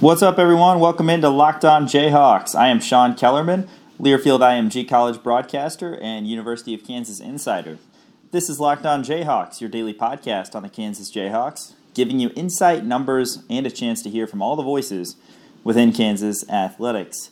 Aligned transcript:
What's 0.00 0.22
up, 0.22 0.38
everyone? 0.38 0.78
Welcome 0.78 1.10
into 1.10 1.28
Locked 1.28 1.64
On 1.64 1.84
Jayhawks. 1.84 2.54
I 2.54 2.68
am 2.68 2.78
Sean 2.78 3.16
Kellerman, 3.16 3.68
Learfield 4.00 4.38
IMG 4.38 4.88
College 4.88 5.20
broadcaster 5.24 5.98
and 5.98 6.24
University 6.24 6.72
of 6.72 6.84
Kansas 6.84 7.18
insider. 7.18 7.78
This 8.30 8.48
is 8.48 8.60
Locked 8.60 8.86
On 8.86 9.02
Jayhawks, 9.02 9.60
your 9.60 9.68
daily 9.68 9.92
podcast 9.92 10.54
on 10.54 10.62
the 10.62 10.68
Kansas 10.68 11.10
Jayhawks, 11.10 11.72
giving 11.94 12.20
you 12.20 12.30
insight, 12.36 12.84
numbers, 12.84 13.42
and 13.50 13.66
a 13.66 13.72
chance 13.72 14.00
to 14.02 14.08
hear 14.08 14.28
from 14.28 14.40
all 14.40 14.54
the 14.54 14.62
voices 14.62 15.16
within 15.64 15.92
Kansas 15.92 16.48
athletics. 16.48 17.30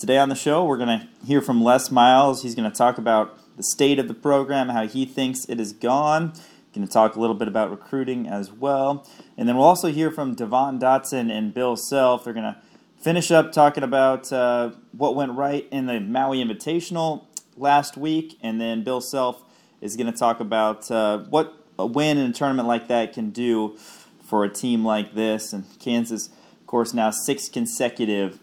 Today 0.00 0.18
on 0.18 0.28
the 0.28 0.34
show, 0.34 0.64
we're 0.64 0.76
going 0.76 0.98
to 0.98 1.08
hear 1.24 1.40
from 1.40 1.62
Les 1.62 1.88
Miles. 1.88 2.42
He's 2.42 2.56
going 2.56 2.68
to 2.68 2.76
talk 2.76 2.98
about 2.98 3.38
the 3.56 3.62
state 3.62 4.00
of 4.00 4.08
the 4.08 4.14
program, 4.14 4.70
how 4.70 4.88
he 4.88 5.06
thinks 5.06 5.44
it 5.44 5.60
has 5.60 5.72
gone. 5.72 6.32
Going 6.74 6.86
to 6.86 6.92
talk 6.92 7.16
a 7.16 7.20
little 7.20 7.34
bit 7.34 7.48
about 7.48 7.70
recruiting 7.70 8.28
as 8.28 8.52
well. 8.52 9.08
And 9.36 9.48
then 9.48 9.56
we'll 9.56 9.66
also 9.66 9.88
hear 9.88 10.10
from 10.10 10.34
Devon 10.34 10.78
Dotson 10.78 11.30
and 11.30 11.54
Bill 11.54 11.76
Self. 11.76 12.24
They're 12.24 12.34
going 12.34 12.44
to 12.44 12.56
finish 13.00 13.30
up 13.30 13.52
talking 13.52 13.82
about 13.82 14.30
uh, 14.32 14.72
what 14.92 15.14
went 15.14 15.32
right 15.32 15.66
in 15.70 15.86
the 15.86 15.98
Maui 15.98 16.44
Invitational 16.44 17.24
last 17.56 17.96
week. 17.96 18.38
And 18.42 18.60
then 18.60 18.84
Bill 18.84 19.00
Self 19.00 19.42
is 19.80 19.96
going 19.96 20.12
to 20.12 20.18
talk 20.18 20.40
about 20.40 20.90
uh, 20.90 21.18
what 21.18 21.54
a 21.78 21.86
win 21.86 22.18
in 22.18 22.30
a 22.30 22.32
tournament 22.32 22.68
like 22.68 22.88
that 22.88 23.12
can 23.12 23.30
do 23.30 23.76
for 24.22 24.44
a 24.44 24.48
team 24.48 24.84
like 24.84 25.14
this. 25.14 25.52
And 25.52 25.64
Kansas, 25.78 26.28
of 26.60 26.66
course, 26.66 26.92
now 26.92 27.10
six 27.10 27.48
consecutive 27.48 28.38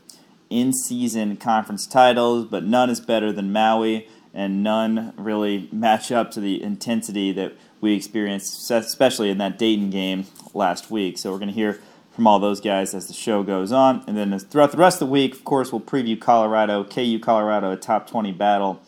in 0.50 0.74
season 0.74 1.38
conference 1.38 1.86
titles, 1.88 2.46
but 2.46 2.64
none 2.64 2.90
is 2.90 3.00
better 3.00 3.32
than 3.32 3.52
Maui, 3.52 4.08
and 4.34 4.64
none 4.64 5.14
really 5.18 5.70
match 5.72 6.12
up 6.12 6.32
to 6.32 6.40
the 6.40 6.62
intensity 6.62 7.32
that 7.32 7.54
we 7.86 7.94
experienced, 7.94 8.70
especially 8.72 9.30
in 9.30 9.38
that 9.38 9.58
Dayton 9.60 9.92
game 9.92 10.26
last 10.54 10.90
week. 10.90 11.18
So 11.18 11.32
we're 11.32 11.38
going 11.38 11.50
to 11.50 11.54
hear 11.54 11.80
from 12.12 12.26
all 12.26 12.40
those 12.40 12.60
guys 12.60 12.96
as 12.96 13.08
the 13.08 13.14
show 13.14 13.44
goes 13.44 13.72
on. 13.72 14.04
And 14.08 14.18
then 14.18 14.38
throughout 14.40 14.72
the 14.72 14.78
rest 14.78 15.02
of 15.02 15.08
the 15.08 15.12
week, 15.12 15.36
of 15.36 15.46
course, 15.46 15.72
we'll 15.72 15.82
preview 15.82 16.20
Colorado, 16.20 16.84
KU 16.84 17.20
Colorado, 17.20 17.72
a 17.72 17.78
top 17.78 18.10
20 18.10 18.32
battle 18.32 18.82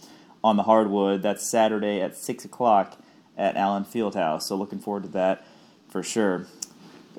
on 0.44 0.58
the 0.58 0.64
hardwood. 0.64 1.22
That's 1.22 1.48
Saturday 1.48 2.02
at 2.02 2.18
6 2.18 2.46
o'clock 2.46 2.98
at 3.38 3.56
Allen 3.56 3.86
Fieldhouse. 3.86 4.44
So 4.44 4.56
looking 4.56 4.80
forward 4.80 5.04
to 5.04 5.10
that 5.10 5.46
for 5.88 6.02
sure. 6.02 6.48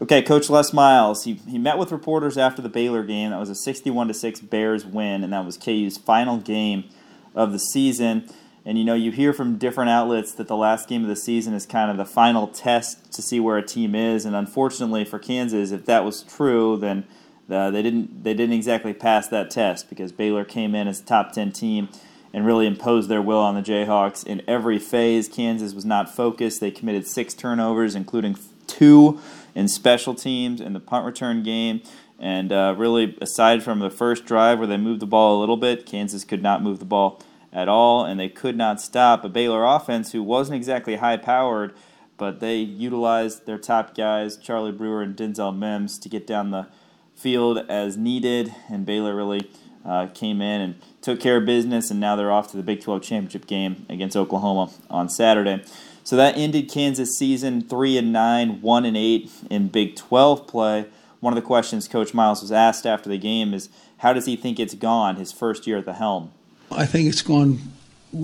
Okay, 0.03 0.21
Coach 0.21 0.51
Les 0.51 0.73
Miles. 0.73 1.25
He, 1.25 1.35
he 1.35 1.59
met 1.59 1.79
with 1.79 1.93
reporters 1.93 2.37
after 2.37 2.61
the 2.61 2.69
Baylor 2.69 3.05
game. 3.05 3.31
That 3.31 3.39
was 3.39 3.51
a 3.51 3.55
61 3.55 4.13
6 4.13 4.41
Bears 4.41 4.85
win, 4.85 5.23
and 5.23 5.33
that 5.33 5.45
was 5.45 5.57
KU's 5.57 5.97
final 5.97 6.39
game 6.39 6.89
of 7.37 7.53
the 7.53 7.59
season. 7.59 8.29
And 8.69 8.77
you 8.77 8.85
know, 8.85 8.93
you 8.93 9.11
hear 9.13 9.33
from 9.33 9.57
different 9.57 9.89
outlets 9.89 10.33
that 10.33 10.47
the 10.47 10.55
last 10.55 10.91
game 10.91 11.01
of 11.01 11.09
the 11.09 11.17
season 11.17 11.55
is 11.55 11.65
kind 11.65 11.91
of 11.91 11.97
the 11.97 12.05
final 12.05 12.47
test 12.47 13.11
to 13.15 13.23
see 13.23 13.41
where 13.41 13.57
a 13.57 13.63
team 13.63 13.95
is. 13.95 14.27
And 14.27 14.37
unfortunately 14.37 15.07
for 15.07 15.19
Kansas, 15.19 15.71
if 15.71 15.87
that 15.87 16.05
was 16.05 16.23
true, 16.23 16.77
then 16.77 17.07
uh, 17.51 17.71
they 17.71 17.81
didn't 17.81 18.25
they 18.25 18.35
didn't 18.35 18.55
exactly 18.55 18.93
pass 18.93 19.27
that 19.29 19.51
test 19.51 19.89
because 19.89 20.13
Baylor 20.13 20.45
came 20.45 20.75
in 20.75 20.87
as 20.87 21.01
a 21.01 21.05
top 21.07 21.33
10 21.33 21.51
team 21.53 21.89
and 22.35 22.45
really 22.45 22.67
imposed 22.67 23.09
their 23.09 23.23
will 23.23 23.39
on 23.39 23.55
the 23.55 23.63
Jayhawks 23.63 24.27
in 24.27 24.43
every 24.47 24.79
phase. 24.79 25.31
Kansas 25.31 25.73
was 25.73 25.87
not 25.87 26.15
focused. 26.15 26.61
They 26.61 26.71
committed 26.71 27.07
six 27.07 27.33
turnovers, 27.33 27.95
including 27.95 28.37
two 28.67 29.19
in 29.55 29.69
special 29.69 30.15
teams 30.15 30.61
in 30.61 30.75
the 30.75 30.81
punt 30.81 31.07
return 31.07 31.43
game. 31.43 31.81
And 32.19 32.53
uh, 32.53 32.75
really, 32.77 33.17
aside 33.23 33.63
from 33.63 33.79
the 33.79 33.89
first 33.89 34.27
drive 34.27 34.59
where 34.59 34.69
they 34.69 34.77
moved 34.77 35.01
the 35.01 35.07
ball 35.07 35.39
a 35.39 35.41
little 35.41 35.57
bit, 35.57 35.87
Kansas 35.87 36.23
could 36.23 36.43
not 36.43 36.63
move 36.63 36.81
the 36.81 36.85
ball 36.85 37.23
at 37.53 37.69
all, 37.69 38.05
and 38.05 38.19
they 38.19 38.29
could 38.29 38.57
not 38.57 38.81
stop 38.81 39.25
a 39.25 39.29
Baylor 39.29 39.65
offense 39.65 40.13
who 40.13 40.23
wasn't 40.23 40.57
exactly 40.57 40.97
high 40.97 41.17
powered, 41.17 41.75
but 42.17 42.41
they 42.41 42.59
utilized 42.59 43.47
their 43.47 43.59
top 43.59 43.95
guys, 43.95 44.37
Charlie 44.37 44.73
Brewer 44.73 45.03
and 45.03 45.17
Denzel 45.17 45.57
Mims, 45.57 45.99
to 46.01 46.09
get 46.09 46.27
down 46.27 46.51
the 46.51 46.67
field 47.15 47.59
as 47.69 47.97
needed, 47.97 48.55
and 48.69 48.87
Baylor 48.87 49.15
really 49.15 49.51
uh, 49.85 50.07
came 50.09 50.41
in 50.41 50.61
and 50.61 50.75
took 51.01 51.21
care 51.21 51.39
of 51.39 51.47
business, 51.47 51.91
and 51.91 51.99
now 51.99 52.17
they're 52.17 52.33
off 52.33 52.51
to 52.51 52.57
the 52.57 52.63
Big 52.63 52.83
12 52.83 53.03
championship 53.03 53.47
game 53.47 53.87
against 53.89 54.17
Oklahoma 54.17 54.71
on 54.91 55.09
Saturday. 55.09 55.63
So 56.05 56.17
that 56.17 56.37
ended 56.37 56.71
Kansas 56.71 57.19
season 57.19 57.63
three 57.63 57.99
and 57.99 58.13
nine, 58.13 58.63
one 58.63 58.85
and 58.85 58.97
eight 58.97 59.31
in 59.51 59.69
Big 59.69 59.97
12 59.97 60.47
play. 60.47 60.87
One 61.21 61.33
of 61.33 61.37
the 61.37 61.47
questions 61.47 61.89
Coach 61.89 62.15
Miles 62.15 62.41
was 62.41 62.53
asked 62.53 62.87
after 62.87 63.09
the 63.09 63.19
game 63.19 63.53
is, 63.53 63.69
how 63.99 64.13
does 64.13 64.27
he 64.27 64.37
think 64.37 64.61
it's 64.61 64.75
gone 64.75 65.17
his 65.17 65.33
first 65.33 65.67
year 65.67 65.79
at 65.79 65.85
the 65.85 65.95
helm? 65.95 66.33
I 66.71 66.87
think 66.87 67.09
it's 67.09 67.23
gone 67.23 67.61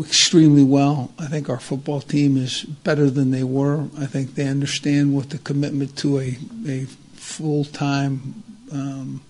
extremely 0.01 0.63
well. 0.63 1.13
I 1.19 1.27
think 1.27 1.49
our 1.49 1.61
football 1.61 2.01
team 2.01 2.37
is 2.37 2.65
better 2.65 3.11
than 3.11 3.31
they 3.31 3.45
were. 3.45 3.89
I 3.99 4.07
think 4.07 4.35
they 4.35 4.47
understand 4.47 5.15
what 5.15 5.31
the 5.31 5.39
commitment 5.39 5.97
to 5.99 6.19
a, 6.19 6.39
a 6.67 6.85
full 7.15 7.65
time 7.65 8.43
um, 8.73 9.23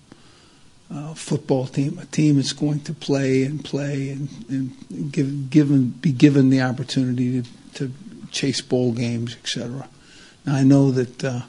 uh, 0.93 1.15
football 1.15 1.67
team, 1.67 1.99
a 1.99 2.07
team 2.07 2.37
that's 2.37 2.53
going 2.53 2.81
to 2.81 2.93
play 2.93 3.43
and 3.45 3.65
play 3.65 4.11
and, 4.11 4.29
and 4.49 5.13
give, 5.13 5.51
given, 5.51 5.89
be 5.89 6.13
given 6.13 6.51
the 6.51 6.63
opportunity 6.63 7.43
to, 7.43 7.49
to 7.75 7.93
chase 8.31 8.61
bowl 8.61 8.93
games, 8.93 9.37
etc. 9.37 9.89
Now, 10.47 10.57
I 10.57 10.63
know 10.63 10.91
that 10.91 11.25
uh, 11.25 11.43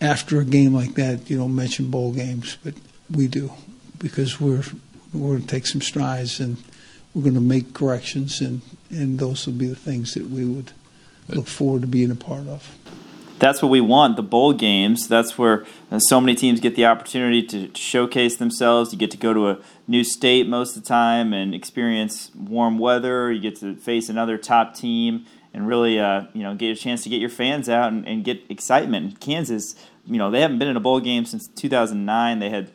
after 0.00 0.40
a 0.40 0.44
game 0.44 0.74
like 0.74 0.94
that, 0.94 1.30
you 1.30 1.38
don't 1.38 1.54
mention 1.54 1.90
bowl 1.90 2.12
games, 2.12 2.56
but 2.64 2.74
we 3.10 3.28
do 3.28 3.52
because 3.98 4.40
we're, 4.40 4.64
we're 5.12 5.30
going 5.30 5.42
to 5.42 5.46
take 5.46 5.66
some 5.66 5.80
strides 5.80 6.40
and 6.40 6.56
we're 7.14 7.22
going 7.22 7.34
to 7.34 7.40
make 7.40 7.74
corrections, 7.74 8.40
and, 8.40 8.62
and 8.90 9.18
those 9.18 9.46
will 9.46 9.54
be 9.54 9.66
the 9.66 9.76
things 9.76 10.14
that 10.14 10.28
we 10.28 10.44
would 10.44 10.72
look 11.28 11.46
forward 11.46 11.82
to 11.82 11.88
being 11.88 12.10
a 12.10 12.16
part 12.16 12.46
of. 12.48 12.76
That's 13.38 13.60
what 13.60 13.70
we 13.70 13.80
want, 13.80 14.14
the 14.14 14.22
bowl 14.22 14.52
games. 14.52 15.08
That's 15.08 15.36
where 15.36 15.64
uh, 15.90 15.98
so 15.98 16.20
many 16.20 16.36
teams 16.36 16.60
get 16.60 16.76
the 16.76 16.86
opportunity 16.86 17.42
to 17.48 17.74
showcase 17.74 18.36
themselves. 18.36 18.92
You 18.92 18.98
get 19.00 19.10
to 19.10 19.16
go 19.16 19.34
to 19.34 19.48
a 19.48 19.58
new 19.88 20.04
state 20.04 20.48
most 20.48 20.76
of 20.76 20.84
the 20.84 20.88
time 20.88 21.32
and 21.32 21.52
experience 21.52 22.30
warm 22.36 22.78
weather. 22.78 23.32
You 23.32 23.40
get 23.40 23.56
to 23.56 23.74
face 23.74 24.08
another 24.08 24.38
top 24.38 24.76
team 24.76 25.26
and 25.52 25.66
really, 25.66 25.98
uh, 25.98 26.26
you 26.32 26.44
know, 26.44 26.54
get 26.54 26.70
a 26.70 26.80
chance 26.80 27.02
to 27.02 27.08
get 27.08 27.20
your 27.20 27.28
fans 27.28 27.68
out 27.68 27.92
and, 27.92 28.06
and 28.06 28.24
get 28.24 28.42
excitement. 28.48 29.18
Kansas, 29.18 29.74
you 30.06 30.18
know, 30.18 30.30
they 30.30 30.40
haven't 30.40 30.60
been 30.60 30.68
in 30.68 30.76
a 30.76 30.80
bowl 30.80 31.00
game 31.00 31.24
since 31.24 31.48
2009. 31.48 32.38
They 32.38 32.50
had 32.50 32.70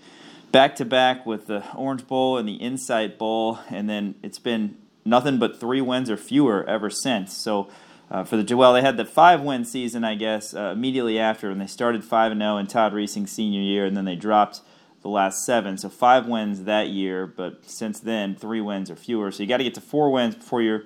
back 0.52 0.76
to 0.78 0.86
back 0.86 1.26
with 1.26 1.48
the 1.48 1.64
Orange 1.76 2.08
Bowl 2.08 2.38
and 2.38 2.48
the 2.48 2.56
Insight 2.56 3.18
Bowl, 3.18 3.60
and 3.70 3.90
then 3.90 4.16
it's 4.24 4.40
been 4.40 4.78
nothing 5.06 5.38
but 5.40 5.60
three 5.60 5.82
wins 5.82 6.10
or 6.10 6.18
fewer 6.18 6.64
ever 6.68 6.90
since. 6.90 7.36
So 7.36 7.70
uh, 8.10 8.24
for 8.24 8.38
the 8.38 8.44
Joel, 8.44 8.74
they 8.74 8.82
had 8.82 8.98
the 8.98 9.06
five 9.06 9.42
win 9.42 9.66
season, 9.66 10.04
I 10.04 10.16
guess, 10.16 10.54
uh, 10.54 10.72
immediately 10.74 11.20
after, 11.20 11.50
and 11.50 11.60
they 11.60 11.68
started 11.68 12.04
five 12.04 12.32
and 12.32 12.42
zero 12.42 12.54
oh 12.54 12.58
in 12.58 12.68
Todd 12.68 12.94
Reesing's 12.94 13.32
senior 13.32 13.62
year, 13.62 13.86
and 13.86 13.98
then 13.98 14.06
they 14.06 14.16
dropped 14.16 14.62
the 15.02 15.10
last 15.10 15.46
seven. 15.46 15.78
So 15.78 15.90
five 15.90 16.28
wins 16.28 16.64
that 16.64 16.88
year, 16.88 17.28
but 17.28 17.70
since 17.70 18.00
then 18.00 18.36
three 18.36 18.62
wins 18.62 18.90
or 18.90 18.96
fewer. 18.96 19.32
So 19.32 19.44
you 19.44 19.50
got 19.50 19.58
to 19.58 19.64
get 19.64 19.76
to 19.76 19.82
four 19.82 20.10
wins 20.10 20.36
before 20.36 20.62
you're 20.62 20.84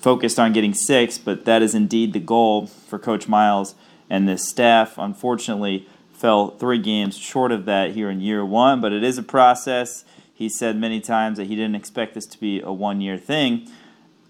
focused 0.00 0.38
on 0.38 0.52
getting 0.52 0.74
six. 0.74 1.18
But 1.18 1.44
that 1.46 1.62
is 1.62 1.74
indeed 1.74 2.12
the 2.12 2.20
goal 2.20 2.66
for 2.66 2.98
Coach 2.98 3.28
Miles 3.28 3.74
and 4.08 4.28
this 4.28 4.48
staff. 4.48 4.96
Unfortunately 4.98 5.88
fell 6.22 6.50
three 6.50 6.78
games 6.78 7.18
short 7.18 7.50
of 7.50 7.64
that 7.64 7.90
here 7.90 8.08
in 8.08 8.20
year 8.20 8.46
one, 8.46 8.80
but 8.80 8.92
it 8.92 9.02
is 9.02 9.18
a 9.18 9.22
process. 9.24 10.04
He 10.32 10.48
said 10.48 10.76
many 10.76 11.00
times 11.00 11.36
that 11.36 11.48
he 11.48 11.56
didn't 11.56 11.74
expect 11.74 12.14
this 12.14 12.26
to 12.26 12.38
be 12.38 12.60
a 12.60 12.72
one 12.72 13.00
year 13.00 13.18
thing. 13.18 13.68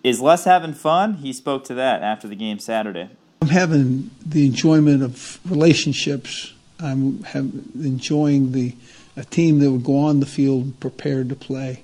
Is 0.03 0.19
Les 0.19 0.45
having 0.45 0.73
fun? 0.73 1.15
He 1.15 1.35
spoke 1.35 1.65
to 1.65 1.75
that 1.75 2.03
after 2.03 2.27
the 2.27 2.35
game 2.35 2.59
Saturday. 2.59 3.11
I'm 3.43 3.49
having 3.49 4.11
the 4.25 4.47
enjoyment 4.47 5.03
of 5.03 5.39
relationships. 5.49 6.55
I'm 6.81 7.25
enjoying 7.75 8.53
the 8.53 8.75
a 9.15 9.25
team 9.25 9.59
that 9.59 9.71
would 9.71 9.85
go 9.85 9.99
on 9.99 10.21
the 10.21 10.27
field 10.27 10.81
prepared 10.81 11.29
to 11.29 11.37
play. 11.37 11.83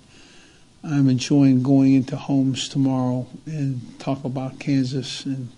I'm 0.82 1.10
enjoying 1.10 1.62
going 1.62 1.92
into 1.92 2.16
homes 2.16 2.70
tomorrow 2.70 3.26
and 3.44 3.82
talk 3.98 4.24
about 4.24 4.58
Kansas 4.58 5.26
and 5.26 5.50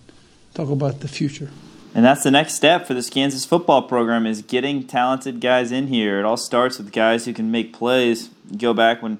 talk 0.53 0.69
about 0.69 0.99
the 0.99 1.07
future. 1.07 1.49
And 1.93 2.05
that's 2.05 2.23
the 2.23 2.31
next 2.31 2.55
step 2.55 2.87
for 2.87 2.93
this 2.93 3.09
Kansas 3.09 3.43
football 3.43 3.81
program 3.81 4.25
is 4.25 4.41
getting 4.41 4.87
talented 4.87 5.41
guys 5.41 5.73
in 5.73 5.87
here. 5.87 6.19
It 6.19 6.25
all 6.25 6.37
starts 6.37 6.77
with 6.77 6.93
guys 6.93 7.25
who 7.25 7.33
can 7.33 7.51
make 7.51 7.73
plays. 7.73 8.29
Go 8.57 8.73
back 8.73 9.01
when 9.01 9.19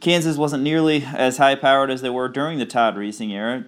Kansas 0.00 0.36
wasn't 0.36 0.62
nearly 0.62 1.02
as 1.02 1.38
high 1.38 1.54
powered 1.54 1.90
as 1.90 2.02
they 2.02 2.10
were 2.10 2.28
during 2.28 2.58
the 2.58 2.66
Todd 2.66 2.96
Reesing 2.96 3.32
era. 3.32 3.64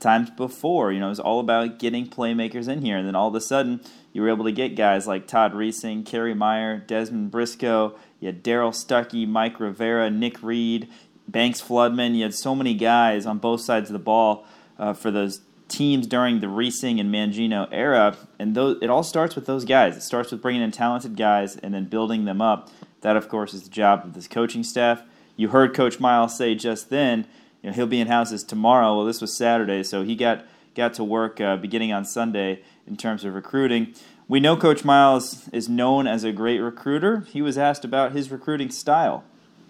Times 0.00 0.30
before, 0.30 0.92
you 0.92 1.00
know, 1.00 1.06
it 1.06 1.10
was 1.10 1.20
all 1.20 1.40
about 1.40 1.78
getting 1.78 2.08
playmakers 2.08 2.68
in 2.68 2.82
here, 2.82 2.96
and 2.96 3.06
then 3.06 3.14
all 3.14 3.28
of 3.28 3.34
a 3.36 3.40
sudden, 3.40 3.80
you 4.12 4.20
were 4.20 4.28
able 4.28 4.44
to 4.44 4.52
get 4.52 4.74
guys 4.74 5.06
like 5.06 5.28
Todd 5.28 5.54
Reesing, 5.54 6.04
Kerry 6.04 6.34
Meier, 6.34 6.84
Dezmon 6.86 7.30
Briscoe. 7.30 7.94
You 8.18 8.26
had 8.26 8.42
Darrell 8.42 8.72
Stuckey, 8.72 9.28
Mike 9.28 9.60
Rivera, 9.60 10.10
Nick 10.10 10.42
Reed, 10.42 10.88
Banks 11.28 11.62
Floodman. 11.62 12.16
You 12.16 12.24
had 12.24 12.34
so 12.34 12.54
many 12.54 12.74
guys 12.74 13.26
on 13.26 13.38
both 13.38 13.60
sides 13.60 13.90
of 13.90 13.92
the 13.92 14.00
ball 14.00 14.44
uh, 14.76 14.92
for 14.92 15.12
those 15.12 15.40
teams 15.72 16.06
during 16.06 16.40
the 16.40 16.46
Reesing 16.46 17.00
and 17.00 17.12
Mangino 17.12 17.68
era, 17.72 18.16
and 18.38 18.54
those, 18.54 18.78
it 18.82 18.90
all 18.90 19.02
starts 19.02 19.34
with 19.34 19.46
those 19.46 19.64
guys. 19.64 19.96
It 19.96 20.02
starts 20.02 20.30
with 20.30 20.42
bringing 20.42 20.62
in 20.62 20.70
talented 20.70 21.16
guys 21.16 21.56
and 21.56 21.72
then 21.74 21.86
building 21.86 22.24
them 22.24 22.40
up. 22.40 22.70
That, 23.00 23.16
of 23.16 23.28
course, 23.28 23.54
is 23.54 23.64
the 23.64 23.70
job 23.70 24.04
of 24.04 24.14
this 24.14 24.28
coaching 24.28 24.62
staff. 24.62 25.02
You 25.36 25.48
heard 25.48 25.74
Coach 25.74 25.98
Miles 25.98 26.36
say 26.36 26.54
just 26.54 26.90
then, 26.90 27.26
you 27.62 27.70
know, 27.70 27.74
he'll 27.74 27.86
be 27.86 28.00
in 28.00 28.06
houses 28.06 28.44
tomorrow. 28.44 28.96
Well, 28.96 29.06
this 29.06 29.20
was 29.20 29.36
Saturday, 29.36 29.82
so 29.82 30.02
he 30.02 30.14
got 30.14 30.44
got 30.74 30.94
to 30.94 31.04
work 31.04 31.40
uh, 31.40 31.56
beginning 31.56 31.92
on 31.92 32.04
Sunday 32.04 32.62
in 32.86 32.96
terms 32.96 33.24
of 33.24 33.34
recruiting. 33.34 33.94
We 34.28 34.40
know 34.40 34.56
Coach 34.56 34.84
Miles 34.84 35.48
is 35.52 35.68
known 35.68 36.06
as 36.06 36.24
a 36.24 36.32
great 36.32 36.60
recruiter. 36.60 37.20
He 37.28 37.42
was 37.42 37.58
asked 37.58 37.84
about 37.84 38.12
his 38.12 38.30
recruiting 38.30 38.70
style. 38.70 39.24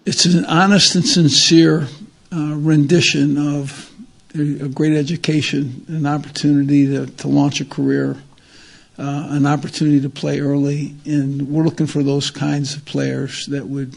It's 0.05 0.25
an 0.25 0.45
honest 0.45 0.95
and 0.95 1.05
sincere 1.05 1.87
uh, 2.31 2.55
rendition 2.55 3.37
of 3.37 3.92
a 4.35 4.67
great 4.67 4.93
education, 4.93 5.85
an 5.87 6.05
opportunity 6.05 6.87
to, 6.87 7.05
to 7.05 7.27
launch 7.27 7.61
a 7.61 7.65
career, 7.65 8.17
uh, 8.97 9.27
an 9.29 9.45
opportunity 9.45 10.01
to 10.01 10.09
play 10.09 10.39
early, 10.39 10.95
and 11.05 11.49
we're 11.49 11.63
looking 11.63 11.87
for 11.87 12.03
those 12.03 12.31
kinds 12.31 12.75
of 12.75 12.83
players 12.85 13.45
that 13.47 13.67
would, 13.67 13.95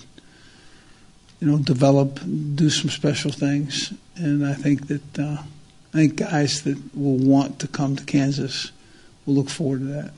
you 1.41 1.47
know, 1.47 1.59
develop, 1.59 2.21
do 2.55 2.69
some 2.69 2.91
special 2.91 3.31
things, 3.31 3.93
and 4.17 4.47
I 4.47 4.55
think 4.55 4.89
that 4.89 5.19
uh, 5.19 5.39
I 5.95 5.97
think 5.97 6.17
guys 6.17 6.63
that 6.63 6.79
will 6.95 7.17
want 7.17 7.59
to 7.61 7.69
come 7.69 7.97
to 7.97 8.05
Kansas 8.05 8.73
will 9.25 9.35
look 9.35 9.49
forward 9.49 9.81
to 9.81 9.87
that. 9.87 10.13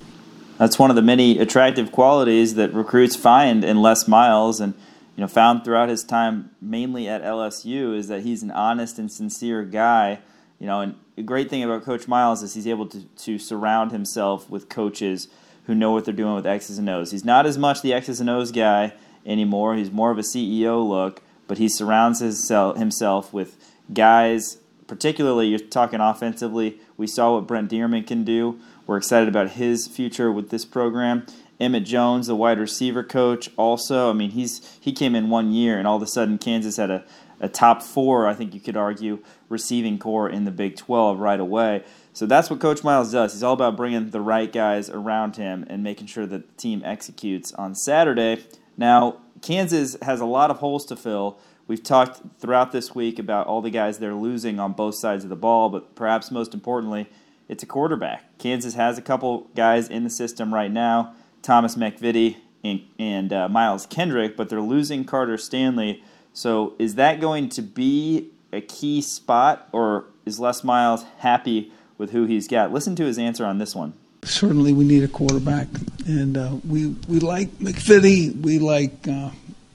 That's 0.59 0.79
one 0.79 0.91
of 0.91 0.97
the 0.97 1.03
many 1.03 1.39
attractive 1.39 1.93
qualities 1.93 2.57
that 2.57 2.75
recruits 2.75 3.15
find 3.15 3.65
in 3.65 3.81
Les 3.81 4.09
Miles, 4.09 4.61
and 4.61 4.75
you 5.19 5.23
know, 5.23 5.27
found 5.29 5.65
throughout 5.65 5.89
his 5.89 6.05
time 6.05 6.51
mainly 6.61 7.09
at 7.09 7.25
LSU 7.25 7.99
is 7.99 8.07
that 8.07 8.23
he's 8.23 8.45
an 8.45 8.53
honest 8.53 9.01
and 9.01 9.11
sincere 9.11 9.65
guy. 9.65 10.21
You 10.61 10.67
know, 10.69 10.81
and 10.81 10.95
the 11.17 11.25
great 11.25 11.51
thing 11.51 11.65
about 11.65 11.83
Coach 11.83 12.07
Miles 12.07 12.45
is 12.45 12.55
he's 12.55 12.69
able 12.69 12.87
to, 12.87 13.03
to 13.05 13.37
surround 13.37 13.91
himself 13.91 14.49
with 14.49 14.69
coaches 14.69 15.27
who 15.65 15.75
know 15.75 15.91
what 15.91 16.05
they're 16.05 16.15
doing 16.15 16.37
with 16.37 16.47
X's 16.47 16.79
and 16.79 16.89
O's. 16.89 17.11
He's 17.11 17.25
not 17.25 17.47
as 17.47 17.59
much 17.59 17.83
the 17.83 17.93
X's 17.95 18.21
and 18.21 18.31
O's 18.31 18.53
guy 18.53 18.93
anymore. 19.27 19.75
He's 19.75 19.91
more 19.91 20.13
of 20.13 20.19
a 20.19 20.23
CEO 20.23 20.89
look, 20.89 21.21
but 21.49 21.59
he 21.59 21.69
surrounds 21.69 22.21
himself 22.21 22.77
himself 22.77 23.33
with 23.33 23.57
guys, 23.93 24.59
particularly 24.87 25.49
you're 25.49 25.59
talking 25.59 25.99
offensively. 25.99 26.79
We 26.97 27.09
saw 27.09 27.35
what 27.35 27.49
Brent 27.49 27.73
Dearmon 27.73 28.07
can 28.07 28.23
do. 28.23 28.61
We're 28.89 28.97
excited 28.97 29.29
about 29.29 29.51
his 29.51 29.87
future 29.87 30.33
with 30.33 30.49
this 30.49 30.65
program. 30.65 31.27
Emmett 31.61 31.85
Jones, 31.85 32.27
the 32.27 32.35
wide 32.35 32.59
receiver 32.59 33.05
coach, 33.05 33.51
also. 33.59 34.09
I 34.09 34.15
mean, 34.15 34.31
he's 34.31 34.79
he 34.81 34.95
came 34.95 35.15
in 35.15 35.29
one 35.29 35.53
year, 35.53 35.77
and 35.79 35.87
all 35.87 35.99
of 35.99 36.03
a 36.03 36.07
sudden 36.07 36.39
Kansas 36.39 36.79
had 36.79 36.91
a, 36.91 37.05
a 37.39 37.51
top 37.51 37.83
four, 37.83 38.27
I 38.27 38.33
think 38.33 38.55
you 38.55 38.61
could 38.61 38.79
argue, 38.79 39.19
receiving 39.51 39.99
core 39.99 40.27
in 40.31 40.47
the 40.47 40.51
Big 40.51 40.77
12 40.77 41.21
right 41.21 41.39
away. 41.39 41.85
So 42.15 42.25
that's 42.25 42.49
what 42.49 42.61
Coach 42.61 42.83
Miles 42.83 43.13
does. 43.13 43.35
He's 43.35 43.43
all 43.43 43.53
about 43.53 43.77
bringing 43.77 44.09
the 44.09 44.23
right 44.23 44.51
guys 44.51 44.89
around 44.89 45.37
him 45.37 45.67
and 45.69 45.83
making 45.83 46.07
sure 46.07 46.25
that 46.25 46.49
the 46.49 46.55
team 46.55 46.81
executes 46.83 47.53
on 47.53 47.75
Saturday. 47.75 48.43
Now, 48.79 49.19
Kansas 49.43 49.99
has 50.01 50.23
a 50.23 50.25
lot 50.25 50.51
of 50.51 50.61
holes 50.61 50.87
to 50.87 50.97
fill. 50.97 51.39
We've 51.67 51.83
talked 51.83 52.23
throughout 52.41 52.73
this 52.73 52.95
week 52.95 53.19
about 53.19 53.49
all 53.49 53.61
the 53.61 53.69
guys 53.69 53.99
they're 53.99 54.15
losing 54.15 54.59
on 54.59 54.73
both 54.73 54.95
sides 54.95 55.25
of 55.25 55.29
the 55.29 55.37
ball, 55.37 55.69
but 55.69 55.95
perhaps 55.95 56.31
most 56.31 56.55
importantly, 56.55 57.07
it's 57.49 57.63
a 57.63 57.67
quarterback. 57.67 58.25
Kansas 58.39 58.75
has 58.75 58.99
a 58.99 59.03
couple 59.03 59.49
guys 59.55 59.89
in 59.89 60.05
the 60.05 60.11
system 60.11 60.53
right 60.53 60.71
now. 60.71 61.15
Thomas 61.43 61.77
MacVittie 61.77 62.37
and, 62.63 62.83
and 62.99 63.33
uh, 63.33 63.49
Miles 63.49 63.87
Kendrick, 63.87 64.37
but 64.37 64.49
they're 64.49 64.61
losing 64.61 65.05
Carter 65.05 65.39
Stanley. 65.39 66.03
So 66.33 66.75
is 66.79 66.97
that 66.97 67.21
going 67.21 67.49
to 67.51 67.63
be 67.63 68.31
a 68.53 68.61
key 68.61 69.03
spot, 69.03 69.69
or 69.73 70.05
is 70.25 70.39
Les 70.39 70.63
Miles 70.65 71.05
happy 71.19 71.73
with 71.97 72.11
who 72.11 72.25
he's 72.25 72.49
got? 72.49 72.73
Listen 72.73 72.95
to 72.97 73.05
his 73.05 73.19
answer 73.19 73.45
on 73.45 73.59
this 73.59 73.75
one. 73.75 73.95
Certainly, 74.25 74.73
we 74.73 74.85
need 74.85 75.05
a 75.05 75.09
quarterback, 75.09 75.69
and 76.07 76.37
uh, 76.37 76.57
we 76.67 76.89
we 77.09 77.21
like 77.21 77.51
MacVittie. 77.59 78.41
We 78.41 78.59
like 78.59 79.07
uh, 79.07 79.31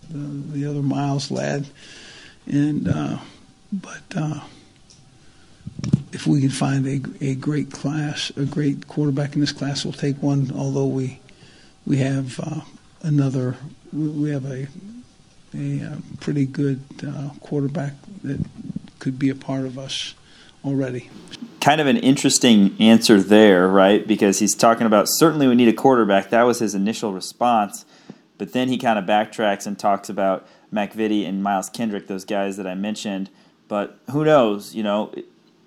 the, 0.10 0.18
the, 0.60 0.66
other 0.70 0.82
Miles 0.82 1.32
lad, 1.32 1.66
and 2.46 2.88
uh, 2.88 3.18
but 3.72 4.02
uh, 4.16 4.42
if 6.14 6.28
we 6.28 6.40
can 6.40 6.50
find 6.50 6.86
a 6.86 7.02
a 7.26 7.36
great 7.36 7.72
class, 7.72 8.32
a 8.38 8.46
great 8.46 8.88
quarterback 8.88 9.34
in 9.34 9.42
this 9.42 9.52
class, 9.52 9.84
we'll 9.84 9.94
take 9.94 10.22
one. 10.22 10.52
Although 10.56 10.86
we 10.86 11.20
we 11.86 11.98
have 11.98 12.40
uh, 12.40 12.62
another, 13.02 13.58
we 13.92 14.30
have 14.30 14.46
a, 14.46 14.68
a, 15.54 15.82
uh, 15.84 15.96
pretty 16.22 16.46
good 16.46 16.80
uh, 17.06 17.30
quarterback 17.42 17.94
that 18.24 18.40
could 19.00 19.20
be 19.20 19.30
a 19.30 19.36
part 19.36 19.66
of 19.66 19.78
us 19.78 20.14
already. 20.64 21.10
Kind 21.60 21.82
of 21.82 21.88
an 21.88 21.98
interesting 21.98 22.76
answer 22.80 23.22
there, 23.22 23.68
right? 23.68 24.08
Because 24.08 24.40
he's 24.40 24.56
talking 24.56 24.88
about 24.88 25.08
certainly 25.10 25.48
we 25.48 25.56
need 25.56 25.68
a 25.68 25.74
quarterback. 25.74 26.30
That 26.30 26.44
was 26.44 26.60
his 26.60 26.76
initial 26.76 27.12
response. 27.14 27.86
But 28.38 28.54
then 28.54 28.68
he 28.68 28.78
kind 28.78 28.98
of 28.98 29.06
backtracks 29.06 29.68
and 29.68 29.78
talks 29.78 30.10
about 30.10 30.48
MacVittie 30.74 31.28
and 31.28 31.44
Miles 31.44 31.70
Kendrick, 31.70 32.08
those 32.08 32.26
guys 32.26 32.58
that 32.58 32.68
I 32.68 32.76
mentioned. 32.76 33.30
But 33.68 34.00
who 34.12 34.26
knows? 34.26 34.76
You 34.76 34.84
know, 34.84 35.14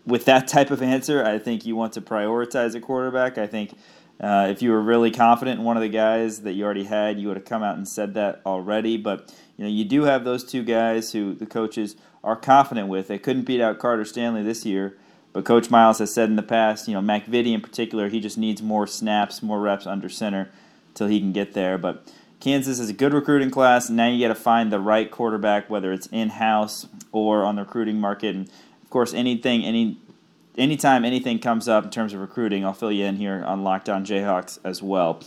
with 0.06 0.24
that 0.26 0.48
type 0.48 0.70
of 0.70 0.82
answer, 0.82 1.24
I 1.24 1.38
think 1.38 1.66
you 1.66 1.76
want 1.76 1.92
to 1.94 2.00
prioritize 2.00 2.74
a 2.74 2.80
quarterback. 2.80 3.38
I 3.38 3.46
think 3.46 3.72
uh, 4.20 4.46
if 4.50 4.62
you 4.62 4.70
were 4.70 4.80
really 4.80 5.10
confident 5.10 5.58
in 5.60 5.64
one 5.64 5.76
of 5.76 5.82
the 5.82 5.88
guys 5.88 6.42
that 6.42 6.52
you 6.52 6.64
already 6.64 6.84
had, 6.84 7.18
you 7.18 7.28
would 7.28 7.36
have 7.36 7.44
come 7.44 7.62
out 7.62 7.76
and 7.76 7.86
said 7.86 8.14
that 8.14 8.40
already. 8.46 8.96
But 8.96 9.34
you 9.56 9.64
know, 9.64 9.70
you 9.70 9.84
do 9.84 10.04
have 10.04 10.24
those 10.24 10.44
two 10.44 10.62
guys 10.62 11.12
who 11.12 11.34
the 11.34 11.46
coaches 11.46 11.96
are 12.22 12.36
confident 12.36 12.88
with. 12.88 13.08
They 13.08 13.18
couldn't 13.18 13.42
beat 13.42 13.60
out 13.60 13.78
Carter 13.78 14.04
Stanley 14.04 14.42
this 14.42 14.64
year, 14.64 14.96
but 15.32 15.44
Coach 15.44 15.70
Miles 15.70 15.98
has 15.98 16.14
said 16.14 16.28
in 16.28 16.36
the 16.36 16.42
past, 16.42 16.88
you 16.88 16.94
know, 16.94 17.00
MacVittie 17.00 17.52
in 17.52 17.60
particular, 17.60 18.08
he 18.08 18.20
just 18.20 18.38
needs 18.38 18.62
more 18.62 18.86
snaps, 18.86 19.42
more 19.42 19.60
reps 19.60 19.86
under 19.86 20.08
center 20.08 20.50
till 20.94 21.08
he 21.08 21.20
can 21.20 21.32
get 21.32 21.52
there. 21.52 21.76
But 21.76 22.10
Kansas 22.40 22.78
is 22.78 22.88
a 22.88 22.94
good 22.94 23.12
recruiting 23.12 23.50
class. 23.50 23.90
Now 23.90 24.08
you 24.08 24.26
got 24.26 24.34
to 24.34 24.40
find 24.40 24.72
the 24.72 24.80
right 24.80 25.10
quarterback, 25.10 25.68
whether 25.68 25.92
it's 25.92 26.06
in 26.08 26.30
house 26.30 26.86
or 27.12 27.44
on 27.44 27.56
the 27.56 27.62
recruiting 27.62 28.00
market. 28.00 28.34
And 28.34 28.50
of 28.86 28.90
course, 28.90 29.12
anything, 29.12 29.64
any 29.64 29.98
anytime 30.56 31.04
anything 31.04 31.40
comes 31.40 31.66
up 31.66 31.82
in 31.82 31.90
terms 31.90 32.14
of 32.14 32.20
recruiting, 32.20 32.64
I'll 32.64 32.72
fill 32.72 32.92
you 32.92 33.04
in 33.04 33.16
here 33.16 33.42
on 33.44 33.64
Locked 33.64 33.88
On 33.88 34.06
Jayhawks 34.06 34.60
as 34.62 34.80
well. 34.80 35.20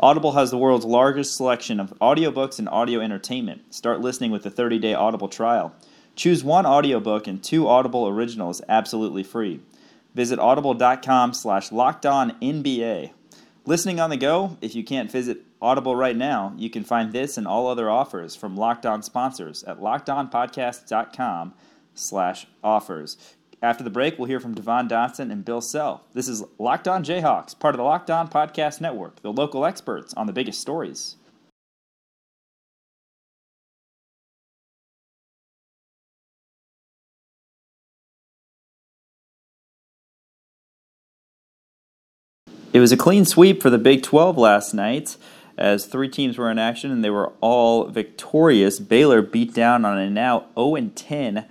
Audible 0.00 0.32
has 0.32 0.50
the 0.50 0.58
world's 0.58 0.84
largest 0.84 1.36
selection 1.36 1.78
of 1.78 1.94
audiobooks 2.00 2.58
and 2.58 2.68
audio 2.68 2.98
entertainment. 2.98 3.72
Start 3.72 4.00
listening 4.00 4.32
with 4.32 4.44
a 4.46 4.50
30-day 4.50 4.94
Audible 4.94 5.28
trial. 5.28 5.72
Choose 6.16 6.42
one 6.42 6.66
audiobook 6.66 7.28
and 7.28 7.40
two 7.40 7.68
Audible 7.68 8.08
originals 8.08 8.60
absolutely 8.68 9.22
free. 9.22 9.60
Visit 10.12 10.40
audible.com 10.40 11.34
slash 11.34 11.70
lockedonnba. 11.70 13.12
Listening 13.64 14.00
on 14.00 14.10
the 14.10 14.16
go, 14.16 14.58
if 14.60 14.74
you 14.74 14.82
can't 14.82 15.08
visit 15.08 15.42
Audible 15.62 15.94
right 15.94 16.16
now, 16.16 16.52
you 16.56 16.68
can 16.68 16.82
find 16.82 17.12
this 17.12 17.38
and 17.38 17.46
all 17.46 17.68
other 17.68 17.88
offers 17.88 18.34
from 18.34 18.56
Locked 18.56 18.84
On 18.84 19.04
sponsors 19.04 19.62
at 19.62 19.78
lockedonpodcast.com 19.78 21.54
slash 21.94 22.46
offers. 22.62 23.16
After 23.62 23.82
the 23.82 23.90
break, 23.90 24.18
we'll 24.18 24.28
hear 24.28 24.40
from 24.40 24.54
Devon 24.54 24.88
Dotson 24.88 25.32
and 25.32 25.44
Bill 25.44 25.62
Self. 25.62 26.02
This 26.12 26.28
is 26.28 26.44
Locked 26.58 26.86
On 26.86 27.02
Jayhawks, 27.02 27.58
part 27.58 27.74
of 27.74 27.78
the 27.78 27.84
Locked 27.84 28.10
On 28.10 28.28
Podcast 28.28 28.80
Network, 28.80 29.22
the 29.22 29.32
local 29.32 29.64
experts 29.64 30.12
on 30.14 30.26
the 30.26 30.32
biggest 30.34 30.60
stories. 30.60 31.16
It 42.74 42.80
was 42.80 42.90
a 42.90 42.96
clean 42.96 43.24
sweep 43.24 43.62
for 43.62 43.70
the 43.70 43.78
Big 43.78 44.02
12 44.02 44.36
last 44.36 44.74
night 44.74 45.16
as 45.56 45.86
three 45.86 46.08
teams 46.08 46.36
were 46.36 46.50
in 46.50 46.58
action 46.58 46.90
and 46.90 47.04
they 47.04 47.10
were 47.10 47.32
all 47.40 47.84
victorious. 47.84 48.80
Baylor 48.80 49.22
beat 49.22 49.54
down 49.54 49.84
on 49.84 49.96
a 49.96 50.10
now 50.10 50.46
0 50.56 50.90
10 50.94 51.46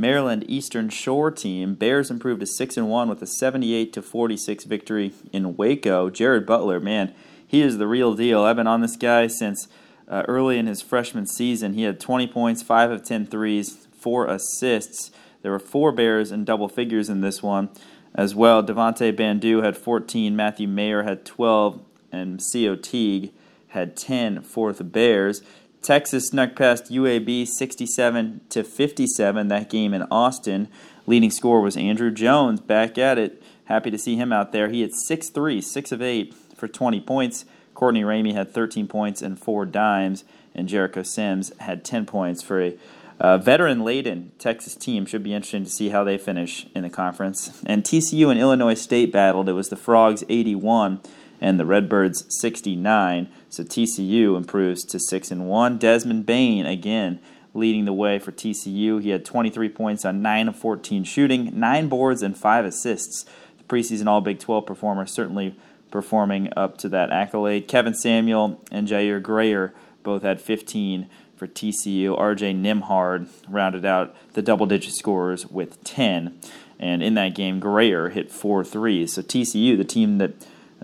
Maryland 0.00 0.44
Eastern 0.48 0.88
Shore 0.88 1.30
team. 1.30 1.74
Bears 1.74 2.10
improved 2.10 2.40
to 2.40 2.46
6 2.46 2.76
and 2.76 2.88
1 2.88 3.08
with 3.08 3.20
a 3.20 3.26
78 3.26 3.92
to 3.92 4.00
46 4.00 4.64
victory 4.64 5.12
in 5.32 5.56
Waco. 5.56 6.08
Jared 6.08 6.46
Butler, 6.46 6.80
man, 6.80 7.12
he 7.46 7.60
is 7.60 7.76
the 7.76 7.86
real 7.86 8.14
deal. 8.14 8.42
I've 8.42 8.56
been 8.56 8.66
on 8.66 8.80
this 8.80 8.96
guy 8.96 9.26
since 9.26 9.68
uh, 10.08 10.22
early 10.26 10.58
in 10.58 10.66
his 10.66 10.80
freshman 10.80 11.26
season. 11.26 11.74
He 11.74 11.82
had 11.82 12.00
20 12.00 12.26
points, 12.28 12.62
5 12.62 12.90
of 12.90 13.04
10 13.04 13.26
threes, 13.26 13.86
4 13.98 14.26
assists. 14.26 15.10
There 15.42 15.52
were 15.52 15.58
four 15.58 15.92
Bears 15.92 16.32
in 16.32 16.44
double 16.44 16.68
figures 16.68 17.08
in 17.08 17.20
this 17.20 17.42
one 17.42 17.70
as 18.14 18.34
well. 18.34 18.62
Devonte 18.62 19.14
Bandoo 19.14 19.62
had 19.62 19.76
14, 19.76 20.34
Matthew 20.34 20.68
Mayer 20.68 21.02
had 21.02 21.24
12, 21.24 21.80
and 22.12 22.40
Co 22.52 22.76
Teague 22.76 23.32
had 23.68 23.96
10 23.96 24.42
for 24.42 24.72
the 24.72 24.84
Bears. 24.84 25.42
Texas 25.82 26.28
snuck 26.28 26.54
past 26.56 26.90
UAB 26.90 27.46
67 27.46 28.40
to 28.50 28.62
57 28.62 29.48
that 29.48 29.70
game 29.70 29.94
in 29.94 30.02
Austin. 30.10 30.68
Leading 31.06 31.30
scorer 31.30 31.60
was 31.60 31.76
Andrew 31.76 32.10
Jones 32.10 32.60
back 32.60 32.98
at 32.98 33.18
it. 33.18 33.42
Happy 33.64 33.90
to 33.90 33.98
see 33.98 34.16
him 34.16 34.32
out 34.32 34.52
there. 34.52 34.68
He 34.68 34.82
had 34.82 34.90
6-3, 34.90 35.62
6 35.62 35.92
of 35.92 36.02
8 36.02 36.34
for 36.54 36.68
20 36.68 37.00
points. 37.00 37.44
Courtney 37.74 38.02
Ramey 38.02 38.34
had 38.34 38.52
13 38.52 38.86
points 38.88 39.22
and 39.22 39.38
4 39.38 39.64
dimes 39.66 40.24
and 40.54 40.68
Jericho 40.68 41.02
Sims 41.02 41.52
had 41.60 41.84
10 41.84 42.04
points 42.06 42.42
for 42.42 42.60
a 42.60 42.76
uh, 43.18 43.38
veteran 43.38 43.84
laden 43.84 44.32
Texas 44.38 44.74
team. 44.74 45.06
Should 45.06 45.22
be 45.22 45.34
interesting 45.34 45.64
to 45.64 45.70
see 45.70 45.90
how 45.90 46.04
they 46.04 46.18
finish 46.18 46.66
in 46.74 46.82
the 46.82 46.90
conference. 46.90 47.62
And 47.66 47.84
TCU 47.84 48.30
and 48.30 48.40
Illinois 48.40 48.74
State 48.74 49.12
battled. 49.12 49.48
It 49.48 49.52
was 49.52 49.68
the 49.68 49.76
Frogs 49.76 50.24
81 50.28 51.00
and 51.40 51.58
the 51.58 51.64
Redbirds 51.64 52.24
69. 52.40 53.28
So 53.48 53.62
TCU 53.64 54.36
improves 54.36 54.84
to 54.84 54.98
6 54.98 55.30
and 55.30 55.48
1. 55.48 55.78
Desmond 55.78 56.26
Bane 56.26 56.66
again 56.66 57.20
leading 57.54 57.84
the 57.84 57.92
way 57.92 58.18
for 58.18 58.32
TCU. 58.32 59.02
He 59.02 59.10
had 59.10 59.24
23 59.24 59.68
points 59.70 60.04
on 60.04 60.22
9 60.22 60.48
of 60.48 60.56
14 60.56 61.04
shooting, 61.04 61.58
9 61.58 61.88
boards 61.88 62.22
and 62.22 62.36
5 62.36 62.64
assists. 62.64 63.24
The 63.58 63.64
preseason 63.64 64.06
All 64.06 64.20
Big 64.20 64.38
12 64.38 64.66
performer 64.66 65.06
certainly 65.06 65.56
performing 65.90 66.52
up 66.56 66.78
to 66.78 66.88
that 66.90 67.10
accolade. 67.10 67.66
Kevin 67.66 67.94
Samuel 67.94 68.60
and 68.70 68.86
Jaire 68.86 69.22
Grayer 69.22 69.74
both 70.02 70.22
had 70.22 70.40
15 70.40 71.08
for 71.36 71.46
TCU. 71.46 72.16
RJ 72.16 72.60
Nembhard 72.60 73.28
rounded 73.48 73.84
out 73.84 74.14
the 74.34 74.42
double 74.42 74.66
digit 74.66 74.94
scores 74.94 75.46
with 75.46 75.82
10. 75.84 76.38
And 76.78 77.02
in 77.02 77.14
that 77.14 77.34
game, 77.34 77.60
Grayer 77.60 78.10
hit 78.10 78.30
four 78.30 78.64
threes. 78.64 79.14
So 79.14 79.22
TCU, 79.22 79.76
the 79.76 79.84
team 79.84 80.18
that 80.18 80.32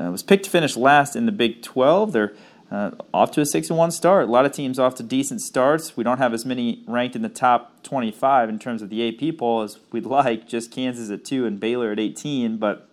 uh, 0.00 0.10
was 0.10 0.22
picked 0.22 0.44
to 0.44 0.50
finish 0.50 0.76
last 0.76 1.16
in 1.16 1.26
the 1.26 1.32
Big 1.32 1.62
12, 1.62 2.12
they're 2.12 2.34
uh, 2.70 2.90
off 3.14 3.30
to 3.32 3.40
a 3.40 3.46
6 3.46 3.70
and 3.70 3.78
1 3.78 3.90
start. 3.92 4.28
A 4.28 4.30
lot 4.30 4.44
of 4.44 4.52
teams 4.52 4.78
off 4.78 4.94
to 4.96 5.02
decent 5.02 5.40
starts. 5.40 5.96
We 5.96 6.04
don't 6.04 6.18
have 6.18 6.34
as 6.34 6.44
many 6.44 6.82
ranked 6.86 7.14
in 7.14 7.22
the 7.22 7.28
top 7.28 7.82
25 7.84 8.48
in 8.48 8.58
terms 8.58 8.82
of 8.82 8.90
the 8.90 9.08
AP 9.08 9.38
poll 9.38 9.62
as 9.62 9.78
we'd 9.92 10.06
like, 10.06 10.48
just 10.48 10.70
Kansas 10.70 11.10
at 11.10 11.24
2 11.24 11.46
and 11.46 11.60
Baylor 11.60 11.92
at 11.92 12.00
18. 12.00 12.58
But 12.58 12.88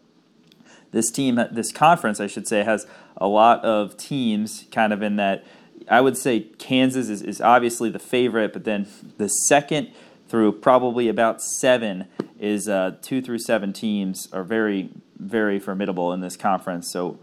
this 0.92 1.10
team, 1.10 1.40
this 1.52 1.72
conference, 1.72 2.20
I 2.20 2.28
should 2.28 2.48
say, 2.48 2.64
has 2.64 2.86
a 3.18 3.28
lot 3.28 3.66
of 3.66 3.98
teams 3.98 4.66
kind 4.72 4.94
of 4.94 5.02
in 5.02 5.16
that. 5.16 5.44
I 5.90 6.02
would 6.02 6.18
say 6.18 6.42
Kansas 6.42 7.10
is, 7.10 7.22
is 7.22 7.42
obviously 7.42 7.90
the 7.90 8.00
favorite, 8.00 8.54
but 8.54 8.64
then 8.64 8.88
the 9.18 9.28
second 9.28 9.92
through 10.30 10.52
probably 10.54 11.10
about 11.10 11.42
seven 11.42 12.08
is 12.40 12.70
uh, 12.70 12.96
two 13.02 13.22
through 13.22 13.40
seven 13.40 13.74
teams 13.74 14.28
are 14.32 14.44
very, 14.44 14.92
very 15.24 15.60
formidable 15.60 16.13
in 16.13 16.22
this 16.22 16.38
conference. 16.38 16.92
So 16.92 17.20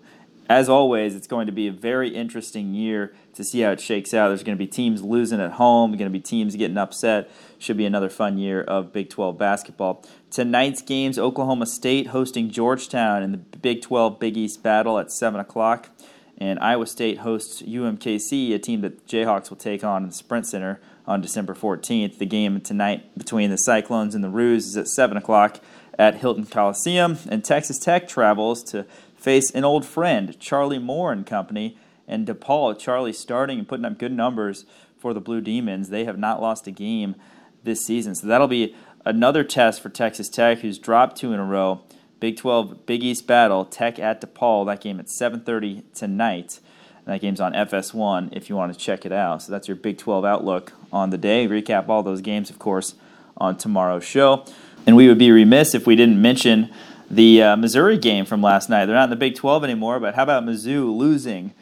as 0.51 0.69
always, 0.69 1.15
it's 1.15 1.29
going 1.29 1.47
to 1.47 1.53
be 1.53 1.69
a 1.69 1.73
very 1.73 2.09
interesting 2.09 2.75
year 2.75 3.15
to 3.35 3.45
see 3.45 3.61
how 3.61 3.71
it 3.71 3.81
shakes 3.81 4.13
out. 4.13 4.29
There's 4.29 4.43
going 4.43 4.59
to 4.59 4.63
be 4.63 4.67
teams 4.67 5.01
losing 5.01 5.41
at 5.41 5.53
home, 5.53 5.93
going 5.93 6.11
to 6.11 6.11
be 6.11 6.19
teams 6.19 6.57
getting 6.57 6.77
upset. 6.77 7.31
Should 7.61 7.77
be 7.77 7.87
another 7.87 8.11
fun 8.11 8.37
year 8.37 8.61
of 8.61 8.93
Big 8.93 9.11
12 9.11 9.39
basketball. 9.39 10.05
Tonight's 10.33 10.83
games 10.83 11.21
Oklahoma 11.21 11.67
State 11.67 12.09
hosting 12.09 12.51
Georgetown 12.51 13.23
in 13.23 13.31
the 13.31 13.39
Big 13.39 13.81
12 13.81 14.19
Big 14.19 14.37
East 14.37 14.61
battle 14.61 14.99
at 14.99 15.13
7 15.13 15.39
o'clock. 15.39 15.91
And 16.37 16.59
Iowa 16.59 16.87
State 16.89 17.19
hosts 17.19 17.63
UMKC, 17.63 18.53
a 18.53 18.59
team 18.59 18.81
that 18.81 19.07
Jayhawks 19.07 19.51
will 19.51 19.57
take 19.57 19.85
on 19.85 20.03
in 20.03 20.09
the 20.09 20.15
Sprint 20.15 20.49
Center 20.49 20.81
on 21.07 21.21
December 21.21 21.55
14th. 21.55 22.19
The 22.19 22.27
game 22.27 22.61
tonight 22.61 23.17
between 23.17 23.51
the 23.51 23.57
Cyclones 23.57 24.17
and 24.17 24.25
the 24.25 24.31
Roos 24.31 24.67
is 24.67 24.77
at 24.77 24.89
7 24.89 25.17
o'clock 25.17 25.61
at 26.01 26.17
Hilton 26.17 26.47
Coliseum. 26.47 27.19
And 27.29 27.45
Texas 27.45 27.79
Tech 27.79 28.09
travels 28.09 28.65
to 28.65 28.85
face 29.15 29.51
an 29.51 29.65
old 29.65 29.85
friend, 29.85 30.39
Charlie 30.41 30.79
Moore 30.79 31.13
and 31.13 31.27
company, 31.27 31.77
and 32.09 32.27
DePaul. 32.27 32.79
Charlie 32.79 33.13
starting 33.13 33.59
and 33.59 33.69
putting 33.69 33.85
up 33.85 33.99
good 33.99 34.13
numbers 34.13 34.65
for 34.99 35.13
the 35.13 35.21
Blue 35.21 35.43
Demons. 35.43 35.91
They 35.91 36.07
have 36.07 36.19
not 36.19 36.41
lost 36.41 36.67
a 36.67 36.71
game 36.71 37.17
this 37.63 37.85
season, 37.85 38.15
so 38.15 38.27
that'll 38.27 38.49
be 38.49 38.75
another 39.05 39.45
test 39.45 39.83
for 39.83 39.91
Texas 39.91 40.31
Tech, 40.31 40.61
who's 40.61 40.79
dropped 40.79 41.19
two 41.19 41.35
in 41.35 41.39
a 41.39 41.45
row. 41.45 41.83
Big 42.19 42.39
12 42.39 42.87
Big 42.87 43.05
East 43.05 43.27
battle, 43.27 43.67
Tech 43.67 43.99
at 43.99 44.23
DePaul. 44.23 44.65
That 44.67 44.81
game 44.81 44.99
at 44.99 45.11
7:30 45.11 45.85
tonight. 45.95 46.61
And 47.05 47.15
that 47.15 47.21
game's 47.21 47.41
on 47.41 47.53
FS1 47.53 48.31
if 48.33 48.49
you 48.49 48.57
want 48.57 48.73
to 48.73 48.79
check 48.79 49.05
it 49.05 49.13
out. 49.13 49.43
So 49.43 49.53
that's 49.53 49.69
your 49.69 49.77
Big 49.77 49.99
12 49.99 50.25
outlook 50.25 50.73
on 50.91 51.11
the 51.11 51.19
day. 51.19 51.47
Recap 51.47 51.89
all 51.91 52.03
those 52.03 52.23
games, 52.23 52.49
of 52.49 52.59
course, 52.59 52.95
on 53.37 53.57
tomorrow's 53.57 54.05
show. 54.05 54.47
And 54.87 54.97
we 54.97 55.09
would 55.09 55.19
be 55.19 55.31
remiss 55.31 55.75
if 55.75 55.87
we 55.87 55.97
didn't 55.97 56.21
mention 56.21 56.71
the 57.11 57.43
uh, 57.43 57.57
Missouri 57.57 57.99
game 57.99 58.25
from 58.25 58.41
last 58.41 58.71
night. 58.71 58.87
They're 58.87 58.95
not 58.95 59.05
in 59.05 59.11
the 59.11 59.17
Big 59.17 59.35
12 59.35 59.65
anymore, 59.65 60.01
but 60.01 60.15
how 60.15 60.23
about 60.23 60.45
Mizzou 60.45 60.97
losing 60.97 61.53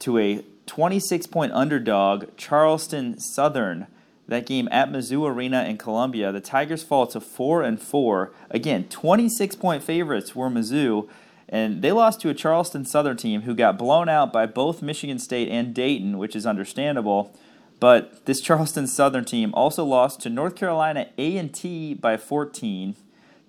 to 0.00 0.18
a 0.18 0.42
26 0.66 1.26
point 1.26 1.52
underdog, 1.52 2.36
Charleston 2.36 3.18
Southern? 3.18 3.86
That 4.26 4.46
game 4.46 4.68
at 4.72 4.90
Mizzou 4.90 5.28
Arena 5.28 5.64
in 5.64 5.76
Columbia. 5.76 6.32
The 6.32 6.40
Tigers 6.40 6.82
fall 6.82 7.06
to 7.08 7.20
4 7.20 7.62
and 7.62 7.80
4. 7.80 8.32
Again, 8.50 8.84
26 8.84 9.54
point 9.56 9.82
favorites 9.82 10.34
were 10.34 10.48
Mizzou. 10.48 11.08
And 11.46 11.82
they 11.82 11.92
lost 11.92 12.22
to 12.22 12.30
a 12.30 12.34
Charleston 12.34 12.86
Southern 12.86 13.18
team 13.18 13.42
who 13.42 13.54
got 13.54 13.76
blown 13.76 14.08
out 14.08 14.32
by 14.32 14.46
both 14.46 14.80
Michigan 14.80 15.18
State 15.18 15.48
and 15.50 15.74
Dayton, 15.74 16.16
which 16.16 16.34
is 16.34 16.46
understandable. 16.46 17.36
But 17.80 18.24
this 18.26 18.40
Charleston 18.40 18.86
Southern 18.86 19.24
team 19.24 19.52
also 19.54 19.84
lost 19.84 20.20
to 20.22 20.30
North 20.30 20.54
Carolina 20.54 21.08
A&T 21.18 21.94
by 21.94 22.16
14 22.16 22.96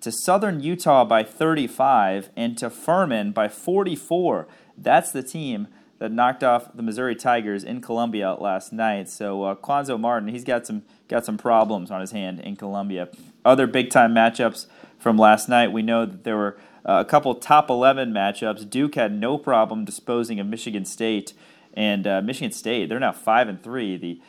to 0.00 0.12
Southern 0.12 0.60
Utah 0.60 1.04
by 1.04 1.22
35, 1.22 2.30
and 2.36 2.56
to 2.58 2.70
Furman 2.70 3.32
by 3.32 3.48
44. 3.48 4.46
That's 4.78 5.10
the 5.10 5.22
team 5.22 5.68
that 5.98 6.12
knocked 6.12 6.44
off 6.44 6.74
the 6.74 6.82
Missouri 6.82 7.16
Tigers 7.16 7.64
in 7.64 7.80
Columbia 7.80 8.34
last 8.34 8.72
night. 8.72 9.08
So 9.08 9.42
uh, 9.44 9.54
Cuonzo 9.54 9.98
Martin, 9.98 10.28
he's 10.28 10.44
got 10.44 10.66
some 10.66 10.82
got 11.08 11.24
some 11.24 11.38
problems 11.38 11.90
on 11.90 12.00
his 12.00 12.10
hand 12.10 12.40
in 12.40 12.56
Columbia. 12.56 13.08
Other 13.44 13.66
big 13.66 13.90
time 13.90 14.14
matchups 14.14 14.66
from 14.98 15.16
last 15.16 15.48
night. 15.48 15.72
We 15.72 15.82
know 15.82 16.04
that 16.04 16.24
there 16.24 16.36
were 16.36 16.56
uh, 16.84 17.02
a 17.04 17.04
couple 17.04 17.34
top 17.34 17.70
11 17.70 18.12
matchups. 18.12 18.68
Duke 18.68 18.94
had 18.94 19.12
no 19.12 19.38
problem 19.38 19.84
disposing 19.84 20.38
of 20.38 20.46
Michigan 20.46 20.84
State, 20.84 21.32
and 21.76 22.06
uh, 22.06 22.22
Michigan 22.22 22.52
State 22.52 22.88
they're 22.88 22.98
now 22.98 23.12
five 23.12 23.48
and 23.48 23.62
three. 23.62 23.96
The 23.96 24.20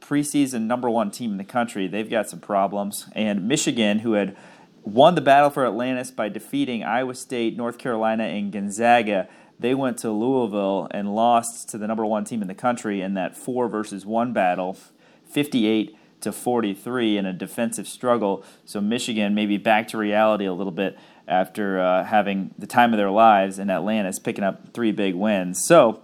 preseason 0.00 0.62
number 0.62 0.88
one 0.90 1.10
team 1.10 1.32
in 1.32 1.38
the 1.38 1.44
country. 1.44 1.86
They've 1.86 2.08
got 2.08 2.28
some 2.28 2.40
problems, 2.40 3.08
and 3.12 3.46
Michigan, 3.48 4.00
who 4.00 4.12
had 4.12 4.36
won 4.82 5.14
the 5.14 5.20
battle 5.20 5.50
for 5.50 5.66
Atlantis 5.66 6.10
by 6.10 6.28
defeating 6.28 6.82
Iowa 6.82 7.14
State, 7.14 7.56
North 7.56 7.78
Carolina, 7.78 8.24
and 8.24 8.52
Gonzaga. 8.52 9.28
They 9.58 9.74
went 9.74 9.98
to 9.98 10.10
Louisville 10.10 10.88
and 10.92 11.14
lost 11.14 11.68
to 11.70 11.78
the 11.78 11.86
number 11.86 12.06
one 12.06 12.24
team 12.24 12.42
in 12.42 12.48
the 12.48 12.54
country 12.54 13.00
in 13.00 13.14
that 13.14 13.36
four 13.36 13.68
versus 13.68 14.06
one 14.06 14.32
battle, 14.32 14.76
58 15.30 15.96
to 16.20 16.32
43 16.32 17.18
in 17.18 17.26
a 17.26 17.32
defensive 17.32 17.86
struggle. 17.86 18.44
So 18.64 18.80
Michigan 18.80 19.34
maybe 19.34 19.56
back 19.56 19.88
to 19.88 19.98
reality 19.98 20.46
a 20.46 20.52
little 20.52 20.72
bit 20.72 20.98
after 21.26 21.80
uh, 21.80 22.04
having 22.04 22.54
the 22.56 22.66
time 22.66 22.92
of 22.92 22.98
their 22.98 23.10
lives 23.10 23.58
in 23.58 23.68
Atlantis, 23.68 24.18
picking 24.18 24.44
up 24.44 24.72
three 24.72 24.92
big 24.92 25.14
wins. 25.14 25.64
So 25.66 26.02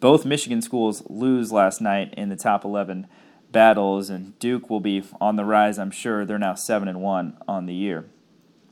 both 0.00 0.24
Michigan 0.24 0.62
schools 0.62 1.02
lose 1.08 1.52
last 1.52 1.80
night 1.80 2.14
in 2.16 2.28
the 2.28 2.36
top 2.36 2.64
11 2.64 3.06
battles, 3.52 4.10
and 4.10 4.38
Duke 4.38 4.68
will 4.70 4.80
be 4.80 5.02
on 5.20 5.36
the 5.36 5.44
rise. 5.44 5.78
I'm 5.78 5.90
sure 5.90 6.24
they're 6.24 6.38
now 6.38 6.54
seven 6.54 6.88
and 6.88 7.00
one 7.00 7.36
on 7.46 7.66
the 7.66 7.74
year. 7.74 8.06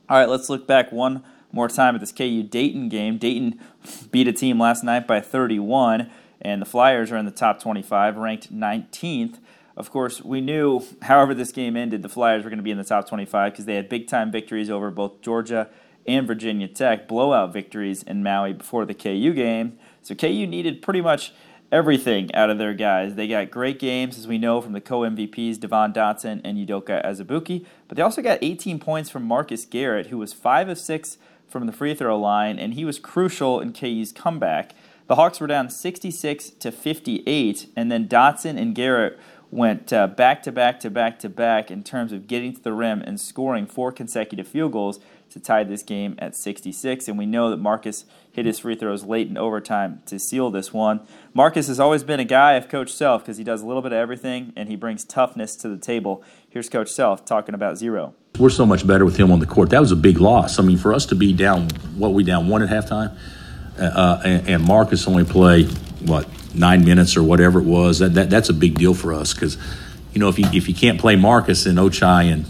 All 0.09 0.17
right, 0.17 0.29
let's 0.29 0.49
look 0.49 0.67
back 0.67 0.91
one 0.91 1.23
more 1.51 1.67
time 1.67 1.95
at 1.95 2.01
this 2.01 2.11
KU 2.11 2.43
Dayton 2.43 2.89
game. 2.89 3.17
Dayton 3.17 3.59
beat 4.11 4.27
a 4.27 4.33
team 4.33 4.59
last 4.59 4.83
night 4.83 5.07
by 5.07 5.19
31, 5.19 6.09
and 6.41 6.61
the 6.61 6.65
Flyers 6.65 7.11
are 7.11 7.17
in 7.17 7.25
the 7.25 7.31
top 7.31 7.61
25, 7.61 8.17
ranked 8.17 8.53
19th. 8.53 9.39
Of 9.75 9.91
course, 9.91 10.23
we 10.23 10.41
knew, 10.41 10.83
however, 11.03 11.33
this 11.33 11.51
game 11.51 11.77
ended, 11.77 12.01
the 12.01 12.09
Flyers 12.09 12.43
were 12.43 12.49
going 12.49 12.57
to 12.57 12.63
be 12.63 12.71
in 12.71 12.77
the 12.77 12.83
top 12.83 13.07
25 13.07 13.51
because 13.51 13.65
they 13.65 13.75
had 13.75 13.89
big 13.89 14.07
time 14.07 14.31
victories 14.31 14.69
over 14.69 14.89
both 14.89 15.21
Georgia 15.21 15.69
and 16.07 16.25
Virginia 16.25 16.67
Tech, 16.67 17.07
blowout 17.07 17.51
victories 17.51 18.03
in 18.03 18.23
Maui 18.23 18.53
before 18.53 18.85
the 18.85 18.93
KU 18.93 19.33
game. 19.33 19.77
So 20.01 20.15
KU 20.15 20.47
needed 20.47 20.81
pretty 20.81 21.01
much 21.01 21.33
everything 21.71 22.33
out 22.33 22.49
of 22.49 22.57
their 22.57 22.73
guys. 22.73 23.15
They 23.15 23.27
got 23.27 23.51
great 23.51 23.79
games, 23.79 24.17
as 24.17 24.27
we 24.27 24.37
know 24.37 24.61
from 24.61 24.73
the 24.73 24.81
co 24.81 25.01
MVPs, 25.01 25.59
Devon 25.59 25.93
Dotson 25.93 26.41
and 26.43 26.57
Udoka 26.57 27.03
Azubuike, 27.05 27.65
but 27.87 27.97
they 27.97 28.03
also 28.03 28.21
got 28.21 28.39
18 28.41 28.79
points 28.79 29.09
from 29.09 29.23
Marcus 29.23 29.65
Garrett, 29.65 30.07
who 30.07 30.17
was 30.17 30.33
5 30.33 30.69
of 30.69 30.77
6 30.77 31.17
from 31.47 31.65
the 31.65 31.71
free 31.71 31.93
throw 31.93 32.19
line, 32.19 32.59
and 32.59 32.73
he 32.73 32.85
was 32.85 32.99
crucial 32.99 33.59
in 33.59 33.73
KU's 33.73 34.11
comeback. 34.11 34.73
The 35.07 35.15
Hawks 35.15 35.39
were 35.39 35.47
down 35.47 35.69
66 35.69 36.49
to 36.51 36.71
58, 36.71 37.67
and 37.75 37.91
then 37.91 38.07
Dotson 38.07 38.59
and 38.59 38.75
Garrett 38.75 39.17
went 39.49 39.93
uh, 39.93 40.07
back 40.07 40.43
to 40.43 40.51
back 40.51 40.79
to 40.81 40.89
back 40.89 41.19
to 41.19 41.29
back 41.29 41.71
in 41.71 41.83
terms 41.83 42.11
of 42.11 42.27
getting 42.27 42.53
to 42.53 42.61
the 42.61 42.73
rim 42.73 43.01
and 43.01 43.19
scoring 43.19 43.65
four 43.65 43.93
consecutive 43.93 44.47
field 44.47 44.73
goals 44.73 44.99
to 45.31 45.39
tie 45.39 45.63
this 45.63 45.83
game 45.83 46.15
at 46.19 46.35
66. 46.35 47.07
And 47.07 47.17
we 47.17 47.25
know 47.25 47.49
that 47.49 47.57
Marcus 47.57 48.05
hit 48.31 48.45
his 48.45 48.59
free 48.59 48.75
throws 48.75 49.03
late 49.03 49.27
in 49.27 49.37
overtime 49.37 50.01
to 50.05 50.19
seal 50.19 50.51
this 50.51 50.71
one. 50.71 51.01
Marcus 51.33 51.67
has 51.67 51.79
always 51.79 52.03
been 52.03 52.19
a 52.19 52.25
guy 52.25 52.53
of 52.53 52.69
Coach 52.69 52.93
Self 52.93 53.23
because 53.23 53.37
he 53.37 53.43
does 53.43 53.61
a 53.61 53.65
little 53.65 53.81
bit 53.81 53.91
of 53.91 53.97
everything 53.97 54.53
and 54.55 54.69
he 54.69 54.75
brings 54.75 55.03
toughness 55.03 55.55
to 55.57 55.69
the 55.69 55.77
table. 55.77 56.23
Here's 56.49 56.69
Coach 56.69 56.89
Self 56.89 57.25
talking 57.25 57.55
about 57.55 57.77
zero. 57.77 58.13
We're 58.39 58.49
so 58.49 58.65
much 58.65 58.85
better 58.85 59.05
with 59.05 59.17
him 59.17 59.31
on 59.31 59.39
the 59.39 59.45
court. 59.45 59.71
That 59.71 59.79
was 59.79 59.91
a 59.91 59.95
big 59.95 60.19
loss. 60.19 60.59
I 60.59 60.63
mean, 60.63 60.77
for 60.77 60.93
us 60.93 61.07
to 61.07 61.15
be 61.15 61.33
down, 61.33 61.69
what 61.95 62.13
we 62.13 62.23
down 62.23 62.47
one 62.47 62.61
at 62.61 62.69
halftime, 62.69 63.17
uh, 63.79 63.83
uh 63.83 64.21
and, 64.23 64.47
and, 64.47 64.63
Marcus 64.63 65.07
only 65.07 65.23
play 65.23 65.65
what 66.05 66.27
nine 66.53 66.85
minutes 66.85 67.17
or 67.17 67.23
whatever 67.23 67.59
it 67.59 67.65
was. 67.65 67.99
That, 67.99 68.13
that 68.13 68.29
that's 68.29 68.49
a 68.49 68.53
big 68.53 68.75
deal 68.75 68.93
for 68.93 69.13
us 69.13 69.33
because 69.33 69.57
you 70.13 70.19
know 70.19 70.29
if 70.29 70.37
you 70.37 70.45
if 70.53 70.67
you 70.67 70.75
can't 70.75 70.99
play 70.99 71.15
Marcus 71.15 71.65
and 71.65 71.77
Ochai 71.77 72.31
and 72.31 72.45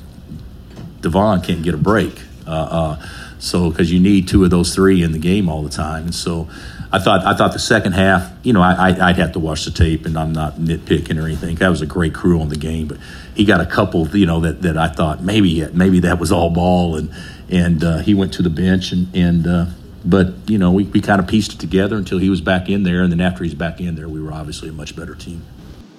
Devon 1.01 1.41
can't 1.41 1.63
get 1.63 1.73
a 1.73 1.77
break. 1.77 2.19
Uh, 2.47 2.51
uh, 2.51 3.07
so 3.39 3.69
because 3.69 3.91
you 3.91 3.99
need 3.99 4.27
two 4.27 4.43
of 4.43 4.49
those 4.49 4.73
three 4.73 5.03
in 5.03 5.11
the 5.11 5.19
game 5.19 5.49
all 5.49 5.61
the 5.61 5.69
time, 5.69 6.05
and 6.05 6.15
so 6.15 6.47
I 6.91 6.99
thought 6.99 7.25
I 7.25 7.35
thought 7.35 7.51
the 7.53 7.59
second 7.59 7.93
half, 7.93 8.31
you 8.43 8.53
know, 8.53 8.61
I, 8.61 8.91
I 8.91 9.07
would 9.07 9.17
have 9.17 9.33
to 9.33 9.39
watch 9.39 9.65
the 9.65 9.71
tape, 9.71 10.05
and 10.05 10.17
I'm 10.17 10.31
not 10.31 10.55
nitpicking 10.55 11.21
or 11.21 11.25
anything. 11.25 11.55
That 11.55 11.69
was 11.69 11.81
a 11.81 11.85
great 11.85 12.13
crew 12.13 12.39
on 12.39 12.49
the 12.49 12.55
game, 12.55 12.87
but 12.87 12.97
he 13.35 13.43
got 13.43 13.59
a 13.59 13.65
couple, 13.65 14.07
you 14.17 14.25
know, 14.25 14.39
that, 14.39 14.61
that 14.61 14.77
I 14.77 14.87
thought 14.87 15.21
maybe 15.21 15.67
maybe 15.73 15.99
that 16.01 16.19
was 16.19 16.31
all 16.31 16.49
ball, 16.49 16.95
and 16.95 17.11
and 17.49 17.83
uh, 17.83 17.97
he 17.99 18.13
went 18.13 18.33
to 18.33 18.41
the 18.41 18.49
bench, 18.49 18.93
and 18.93 19.13
and 19.13 19.45
uh, 19.45 19.65
but 20.05 20.33
you 20.47 20.57
know 20.57 20.71
we, 20.71 20.85
we 20.85 21.01
kind 21.01 21.19
of 21.19 21.27
pieced 21.27 21.53
it 21.53 21.59
together 21.59 21.97
until 21.97 22.19
he 22.19 22.29
was 22.29 22.39
back 22.39 22.69
in 22.69 22.83
there, 22.83 23.03
and 23.03 23.11
then 23.11 23.19
after 23.19 23.43
he's 23.43 23.55
back 23.55 23.81
in 23.81 23.95
there, 23.95 24.07
we 24.07 24.21
were 24.21 24.31
obviously 24.31 24.69
a 24.69 24.73
much 24.73 24.95
better 24.95 25.13
team. 25.13 25.43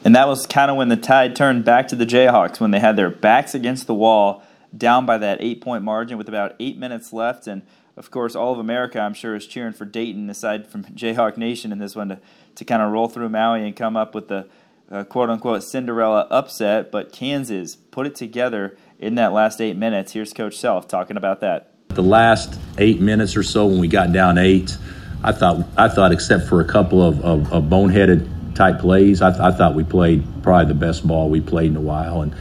And 0.05 0.17
that 0.17 0.27
was 0.27 0.47
kind 0.47 0.71
of 0.71 0.77
when 0.79 0.89
the 0.89 0.97
tide 0.97 1.37
turned 1.37 1.65
back 1.65 1.89
to 1.89 1.97
the 1.97 2.07
Jayhawks 2.07 2.61
when 2.61 2.71
they 2.71 2.81
had 2.81 2.97
their 2.97 3.11
backs 3.11 3.55
against 3.55 3.87
the 3.87 3.95
wall 3.95 4.43
down 4.77 5.07
by 5.07 5.19
that 5.19 5.39
eight 5.41 5.61
point 5.61 5.83
margin 5.83 6.19
with 6.19 6.29
about 6.29 6.55
eight 6.61 6.79
minutes 6.79 7.13
left. 7.13 7.47
And 7.47 7.63
of 7.97 8.11
course, 8.11 8.35
all 8.35 8.53
of 8.53 8.59
America, 8.59 9.01
I'm 9.01 9.15
sure, 9.15 9.35
is 9.35 9.47
cheering 9.47 9.73
for 9.73 9.85
Dayton, 9.85 10.29
aside 10.31 10.67
from 10.67 10.85
Jayhawk 10.95 11.37
Nation 11.37 11.73
in 11.73 11.79
this 11.79 11.97
one, 11.97 12.09
to, 12.09 12.21
to 12.57 12.65
kind 12.65 12.83
of 12.83 12.93
roll 12.93 13.09
through 13.09 13.29
Maui 13.29 13.65
and 13.67 13.75
come 13.75 13.97
up 13.97 14.15
with 14.15 14.29
the 14.29 14.49
uh, 14.91 15.05
quote 15.05 15.31
unquote 15.31 15.63
Cinderella 15.63 16.27
upset. 16.31 16.91
But 16.91 17.13
Kansas 17.13 17.77
put 17.77 18.07
it 18.07 18.15
together 18.15 18.77
in 18.99 19.15
that 19.17 19.33
last 19.33 19.61
eight 19.61 19.77
minutes. 19.77 20.13
Here's 20.13 20.33
Coach 20.33 20.57
Self 20.57 20.89
talking 20.89 21.17
about 21.17 21.41
that. 21.41 21.73
The 21.89 22.03
last 22.03 22.59
eight 22.77 23.01
minutes 23.01 23.37
or 23.37 23.43
so, 23.43 23.67
when 23.67 23.81
we 23.81 23.89
got 23.89 24.13
down 24.13 24.39
eight, 24.39 24.77
I 25.23 25.33
thought, 25.33 25.67
I 25.77 25.89
thought, 25.89 26.13
except 26.13 26.47
for 26.47 26.61
a 26.61 26.65
couple 26.65 27.03
of, 27.03 27.21
of, 27.25 27.53
of 27.53 27.65
boneheaded 27.65 28.55
type 28.55 28.79
plays, 28.79 29.23
I, 29.23 29.31
th- 29.31 29.41
I 29.41 29.51
thought 29.51 29.75
we 29.75 29.85
played 29.85 30.25
probably 30.43 30.67
the 30.67 30.79
best 30.79 31.07
ball 31.07 31.29
we 31.29 31.41
played 31.41 31.71
in 31.71 31.77
a 31.77 31.81
while, 31.81 32.23
and 32.23 32.35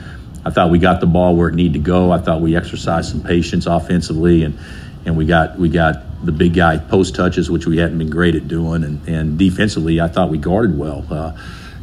I 0.48 0.50
thought 0.50 0.72
we 0.72 0.80
got 0.80 1.02
the 1.02 1.08
ball 1.08 1.36
where 1.36 1.50
it 1.50 1.56
needed 1.56 1.74
to 1.74 1.80
go. 1.80 2.10
I 2.10 2.20
thought 2.20 2.40
we 2.40 2.56
exercised 2.56 3.12
some 3.12 3.22
patience 3.22 3.66
offensively, 3.66 4.44
and 4.44 4.58
and 5.06 5.18
we 5.18 5.26
got 5.26 5.60
we 5.60 5.68
got 5.68 6.26
the 6.26 6.32
big 6.32 6.54
guy 6.54 6.78
post 6.78 7.16
touches, 7.16 7.52
which 7.52 7.66
we 7.66 7.78
hadn't 7.78 7.98
been 7.98 8.10
great 8.10 8.34
at 8.34 8.48
doing, 8.48 8.86
and, 8.86 9.06
and 9.10 9.38
defensively, 9.38 10.00
I 10.00 10.08
thought 10.08 10.30
we 10.30 10.38
guarded 10.38 10.78
well. 10.78 11.06
Uh, 11.12 11.38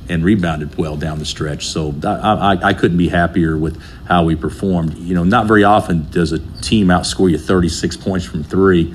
and 0.06 0.22
rebounded 0.22 0.76
well 0.76 0.98
down 0.98 1.18
the 1.18 1.24
stretch. 1.24 1.66
So 1.66 1.94
I, 2.04 2.08
I, 2.08 2.68
I, 2.68 2.74
couldn't 2.74 2.98
be 2.98 3.08
happier 3.08 3.56
with 3.56 3.80
how 4.06 4.24
we 4.24 4.36
performed. 4.36 4.98
You 4.98 5.14
know, 5.14 5.24
not 5.24 5.46
very 5.46 5.64
often 5.64 6.10
does 6.10 6.32
a 6.32 6.40
team 6.60 6.88
outscore 6.88 7.30
you 7.30 7.38
36 7.38 7.96
points 7.96 8.26
from 8.26 8.44
three, 8.44 8.94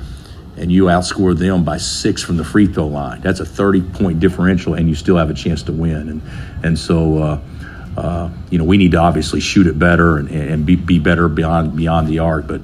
and 0.55 0.71
you 0.71 0.83
outscore 0.83 1.35
them 1.35 1.63
by 1.63 1.77
six 1.77 2.21
from 2.21 2.38
the 2.38 2.43
free 2.43 2.67
throw 2.67 2.85
line. 2.85 3.21
That's 3.21 3.39
a 3.39 3.45
30 3.45 3.81
point 3.81 4.19
differential, 4.19 4.75
and 4.75 4.88
you 4.88 4.93
still 4.93 5.17
have 5.17 5.31
a 5.31 5.33
chance 5.33 5.63
to 5.63 5.71
win. 5.71 6.09
And 6.09 6.21
and 6.63 6.77
so. 6.77 7.17
Uh, 7.17 7.41
uh, 7.98 8.29
you 8.50 8.58
know, 8.58 8.63
we 8.63 8.77
need 8.77 8.91
to 8.91 8.98
obviously 8.98 9.39
shoot 9.39 9.67
it 9.67 9.77
better 9.77 10.17
and, 10.17 10.29
and 10.29 10.65
be, 10.65 10.75
be 10.75 11.00
better 11.00 11.27
beyond 11.27 11.75
beyond 11.75 12.08
the 12.08 12.19
arc. 12.19 12.48
But 12.48 12.62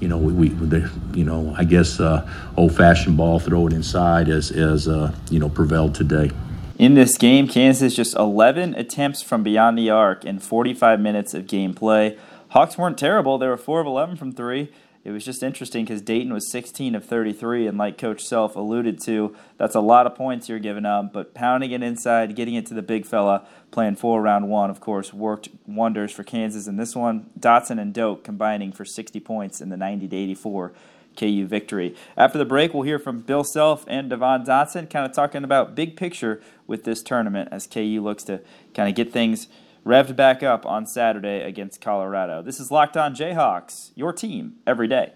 you 0.00 0.08
know, 0.08 0.18
we, 0.18 0.32
we 0.32 0.48
the, 0.48 0.90
you 1.14 1.24
know, 1.24 1.54
I 1.56 1.64
guess 1.64 2.00
uh, 2.00 2.28
old-fashioned 2.56 3.16
ball, 3.16 3.38
throw 3.38 3.66
it 3.66 3.72
inside, 3.72 4.28
as 4.28 4.50
as 4.50 4.88
uh, 4.88 5.14
you 5.30 5.38
know, 5.38 5.48
prevailed 5.48 5.94
today. 5.94 6.30
In 6.78 6.94
this 6.94 7.16
game, 7.16 7.46
Kansas 7.46 7.94
just 7.94 8.16
11 8.16 8.74
attempts 8.74 9.22
from 9.22 9.44
beyond 9.44 9.78
the 9.78 9.90
arc 9.90 10.24
in 10.24 10.40
45 10.40 11.00
minutes 11.00 11.32
of 11.32 11.46
game 11.46 11.72
play. 11.72 12.18
Hawks 12.48 12.76
weren't 12.76 12.98
terrible; 12.98 13.38
they 13.38 13.46
were 13.46 13.56
four 13.56 13.80
of 13.80 13.86
11 13.86 14.16
from 14.16 14.32
three 14.32 14.70
it 15.04 15.10
was 15.10 15.22
just 15.22 15.42
interesting 15.42 15.84
because 15.84 16.00
Dayton 16.00 16.32
was 16.32 16.50
16 16.50 16.94
of 16.94 17.04
33, 17.04 17.66
and 17.66 17.76
like 17.76 17.98
Coach 17.98 18.24
Self 18.24 18.56
alluded 18.56 18.98
to, 19.04 19.36
that's 19.58 19.74
a 19.74 19.80
lot 19.80 20.06
of 20.06 20.14
points 20.14 20.48
you're 20.48 20.58
giving 20.58 20.86
up. 20.86 21.12
But 21.12 21.34
pounding 21.34 21.72
it 21.72 21.82
inside, 21.82 22.34
getting 22.34 22.54
it 22.54 22.64
to 22.66 22.74
the 22.74 22.82
big 22.82 23.04
fella, 23.04 23.46
playing 23.70 23.96
full 23.96 24.18
round 24.18 24.48
one, 24.48 24.70
of 24.70 24.80
course, 24.80 25.12
worked 25.12 25.50
wonders 25.66 26.10
for 26.10 26.24
Kansas. 26.24 26.66
And 26.66 26.80
this 26.80 26.96
one, 26.96 27.30
Dotson 27.38 27.78
and 27.78 27.92
Doke 27.92 28.24
combining 28.24 28.72
for 28.72 28.86
60 28.86 29.20
points 29.20 29.60
in 29.60 29.68
the 29.68 29.76
90 29.76 30.08
to 30.08 30.16
84 30.16 30.72
KU 31.18 31.46
victory. 31.46 31.94
After 32.16 32.38
the 32.38 32.44
break, 32.46 32.72
we'll 32.72 32.82
hear 32.84 32.98
from 32.98 33.20
Bill 33.20 33.44
Self 33.44 33.84
and 33.86 34.08
Devon 34.08 34.44
Dotson, 34.44 34.88
kind 34.88 35.04
of 35.04 35.12
talking 35.12 35.44
about 35.44 35.74
big 35.74 35.96
picture 35.96 36.40
with 36.66 36.84
this 36.84 37.02
tournament 37.02 37.50
as 37.52 37.66
KU 37.66 38.00
looks 38.02 38.24
to 38.24 38.40
kind 38.74 38.88
of 38.88 38.94
get 38.94 39.12
things 39.12 39.48
revved 39.84 40.16
back 40.16 40.42
up 40.42 40.64
on 40.64 40.86
Saturday 40.86 41.42
against 41.42 41.80
Colorado. 41.80 42.42
This 42.42 42.58
is 42.58 42.70
Locked 42.70 42.96
On 42.96 43.14
Jayhawks, 43.14 43.92
your 43.94 44.12
team 44.12 44.56
every 44.66 44.88
day. 44.88 45.12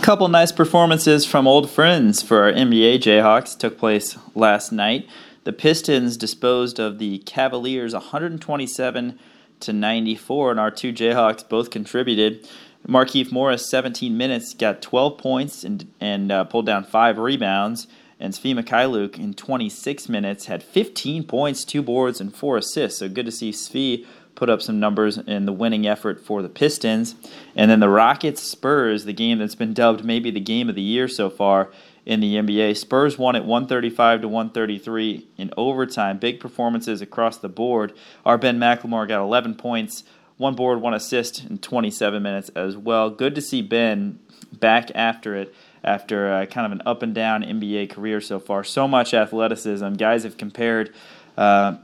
Couple 0.00 0.28
nice 0.28 0.52
performances 0.52 1.26
from 1.26 1.46
old 1.46 1.68
friends 1.68 2.22
for 2.22 2.44
our 2.44 2.52
NBA 2.52 3.00
Jayhawks 3.00 3.58
took 3.58 3.76
place 3.76 4.16
last 4.34 4.72
night. 4.72 5.06
The 5.44 5.52
Pistons 5.52 6.16
disposed 6.16 6.78
of 6.78 6.98
the 6.98 7.18
Cavaliers 7.18 7.92
127 7.92 9.18
to 9.60 9.72
94, 9.72 10.50
and 10.52 10.60
our 10.60 10.70
two 10.70 10.94
Jayhawks 10.94 11.46
both 11.46 11.68
contributed. 11.70 12.48
Markieff 12.86 13.30
Morris, 13.32 13.68
17 13.70 14.16
minutes, 14.16 14.54
got 14.54 14.82
12 14.82 15.18
points 15.18 15.64
and, 15.64 15.90
and 16.00 16.32
uh, 16.32 16.44
pulled 16.44 16.66
down 16.66 16.84
five 16.84 17.18
rebounds. 17.18 17.86
And 18.20 18.34
Svi 18.34 18.58
Mykhailiuk 18.58 19.18
in 19.18 19.34
26 19.34 20.08
minutes 20.08 20.46
had 20.46 20.62
15 20.62 21.24
points, 21.24 21.64
two 21.64 21.82
boards, 21.82 22.20
and 22.20 22.34
four 22.34 22.56
assists. 22.56 22.98
So 22.98 23.08
good 23.08 23.26
to 23.26 23.32
see 23.32 23.52
Svi 23.52 24.04
put 24.34 24.48
up 24.48 24.62
some 24.62 24.78
numbers 24.78 25.18
in 25.18 25.46
the 25.46 25.52
winning 25.52 25.86
effort 25.86 26.24
for 26.24 26.42
the 26.42 26.48
Pistons. 26.48 27.14
And 27.56 27.70
then 27.70 27.80
the 27.80 27.88
Rockets 27.88 28.42
Spurs, 28.42 29.04
the 29.04 29.12
game 29.12 29.38
that's 29.38 29.56
been 29.56 29.74
dubbed 29.74 30.04
maybe 30.04 30.30
the 30.30 30.40
game 30.40 30.68
of 30.68 30.74
the 30.74 30.82
year 30.82 31.08
so 31.08 31.28
far 31.28 31.70
in 32.06 32.20
the 32.20 32.36
NBA. 32.36 32.76
Spurs 32.76 33.18
won 33.18 33.36
at 33.36 33.44
135 33.44 34.22
to 34.22 34.28
133 34.28 35.26
in 35.36 35.50
overtime. 35.56 36.18
Big 36.18 36.40
performances 36.40 37.02
across 37.02 37.36
the 37.36 37.48
board. 37.48 37.92
Our 38.24 38.38
Ben 38.38 38.58
McLemore 38.58 39.06
got 39.06 39.20
11 39.20 39.56
points, 39.56 40.04
one 40.38 40.54
board, 40.54 40.80
one 40.80 40.94
assist 40.94 41.44
in 41.44 41.58
27 41.58 42.22
minutes 42.22 42.48
as 42.50 42.76
well. 42.76 43.10
Good 43.10 43.34
to 43.34 43.40
see 43.40 43.60
Ben 43.60 44.20
back 44.52 44.90
after 44.94 45.36
it 45.36 45.54
after 45.84 46.32
uh, 46.32 46.46
kind 46.46 46.66
of 46.66 46.72
an 46.72 46.82
up 46.86 47.02
and 47.02 47.14
down 47.14 47.42
NBA 47.42 47.90
career 47.90 48.20
so 48.20 48.40
far. 48.40 48.64
So 48.64 48.88
much 48.88 49.14
athleticism. 49.14 49.94
Guys 49.94 50.24
have 50.24 50.36
compared 50.36 50.92
uh, 51.36 51.76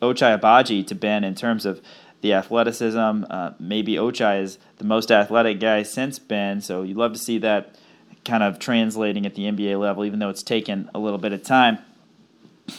Ochai 0.00 0.38
Agbaji 0.38 0.86
to 0.86 0.94
Ben 0.94 1.24
in 1.24 1.34
terms 1.34 1.66
of 1.66 1.80
the 2.22 2.32
athleticism. 2.32 3.24
Uh, 3.30 3.52
maybe 3.58 3.94
Ochai 3.94 4.42
is 4.42 4.58
the 4.78 4.84
most 4.84 5.10
athletic 5.10 5.60
guy 5.60 5.82
since 5.82 6.18
Ben, 6.18 6.60
so 6.60 6.82
you'd 6.82 6.96
love 6.96 7.12
to 7.12 7.18
see 7.18 7.38
that 7.38 7.76
kind 8.24 8.42
of 8.42 8.58
translating 8.58 9.26
at 9.26 9.34
the 9.34 9.42
NBA 9.42 9.78
level, 9.78 10.04
even 10.04 10.18
though 10.18 10.30
it's 10.30 10.42
taken 10.42 10.90
a 10.94 10.98
little 10.98 11.18
bit 11.18 11.32
of 11.32 11.42
time. 11.42 11.78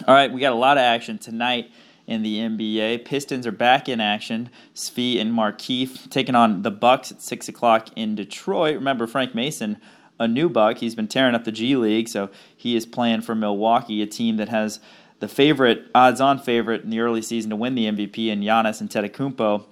All 0.06 0.14
right, 0.14 0.32
we 0.32 0.42
got 0.42 0.52
a 0.52 0.58
lot 0.58 0.78
of 0.78 0.82
action 0.82 1.18
tonight 1.18 1.72
in 2.08 2.24
the 2.24 2.38
NBA. 2.40 3.06
Pistons 3.06 3.46
are 3.46 3.52
back 3.52 3.88
in 3.90 4.00
action. 4.00 4.50
Svi 4.74 5.20
and 5.20 5.34
Markieff 5.34 6.10
taking 6.10 6.36
on 6.36 6.62
the 6.64 6.72
Bucks 6.72 7.12
at 7.12 7.22
six 7.22 7.48
o'clock 7.50 7.90
in 7.96 8.16
Detroit. 8.16 8.76
Remember 8.76 9.06
Frank 9.06 9.36
Mason, 9.36 9.78
a 10.20 10.28
new 10.28 10.50
Buck. 10.50 10.78
He's 10.78 10.96
been 10.96 11.08
tearing 11.08 11.36
up 11.36 11.44
the 11.44 11.52
G 11.52 11.76
League, 11.76 12.08
so 12.08 12.30
he 12.56 12.76
is 12.76 12.86
playing 12.86 13.22
for 13.22 13.36
Milwaukee, 13.36 14.02
a 14.02 14.08
team 14.08 14.38
that 14.38 14.50
has 14.50 14.80
the 15.20 15.28
favorite, 15.28 15.88
odds-on 15.94 16.40
favorite 16.40 16.84
in 16.84 16.90
the 16.90 17.02
early 17.02 17.22
season 17.22 17.50
to 17.50 17.56
win 17.56 17.76
the 17.76 17.86
MVP 17.86 18.28
in 18.28 18.42
Giannis 18.42 18.82
Antetokounmpo. 18.82 19.66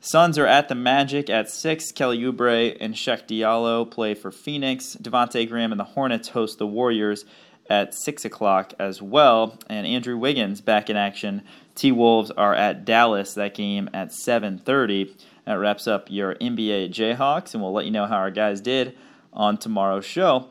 Suns 0.00 0.36
are 0.36 0.46
at 0.46 0.68
the 0.68 0.74
Magic 0.74 1.30
at 1.30 1.48
six. 1.48 1.92
Kelly 1.92 2.18
Oubre 2.18 2.76
and 2.80 2.94
Cheick 2.94 3.28
Diallo 3.28 3.88
play 3.88 4.14
for 4.14 4.32
Phoenix. 4.32 4.96
Devonte 5.00 5.48
Graham 5.48 5.72
and 5.72 5.78
the 5.78 5.84
Hornets 5.84 6.28
host 6.28 6.58
the 6.58 6.66
Warriors 6.66 7.24
at 7.70 7.94
6 7.94 8.24
o'clock 8.24 8.74
as 8.78 9.00
well. 9.00 9.58
And 9.68 9.86
Andrew 9.86 10.16
Wiggins 10.16 10.60
back 10.60 10.90
in 10.90 10.96
action. 10.96 11.42
T 11.74 11.92
Wolves 11.92 12.30
are 12.30 12.54
at 12.54 12.84
Dallas, 12.84 13.34
that 13.34 13.54
game 13.54 13.88
at 13.94 14.08
7.30. 14.08 15.14
That 15.44 15.54
wraps 15.54 15.86
up 15.86 16.06
your 16.10 16.34
NBA 16.36 16.90
Jayhawks, 16.90 17.54
and 17.54 17.62
we'll 17.62 17.72
let 17.72 17.84
you 17.84 17.90
know 17.90 18.06
how 18.06 18.16
our 18.16 18.30
guys 18.30 18.60
did 18.60 18.96
on 19.32 19.56
tomorrow's 19.56 20.04
show. 20.04 20.48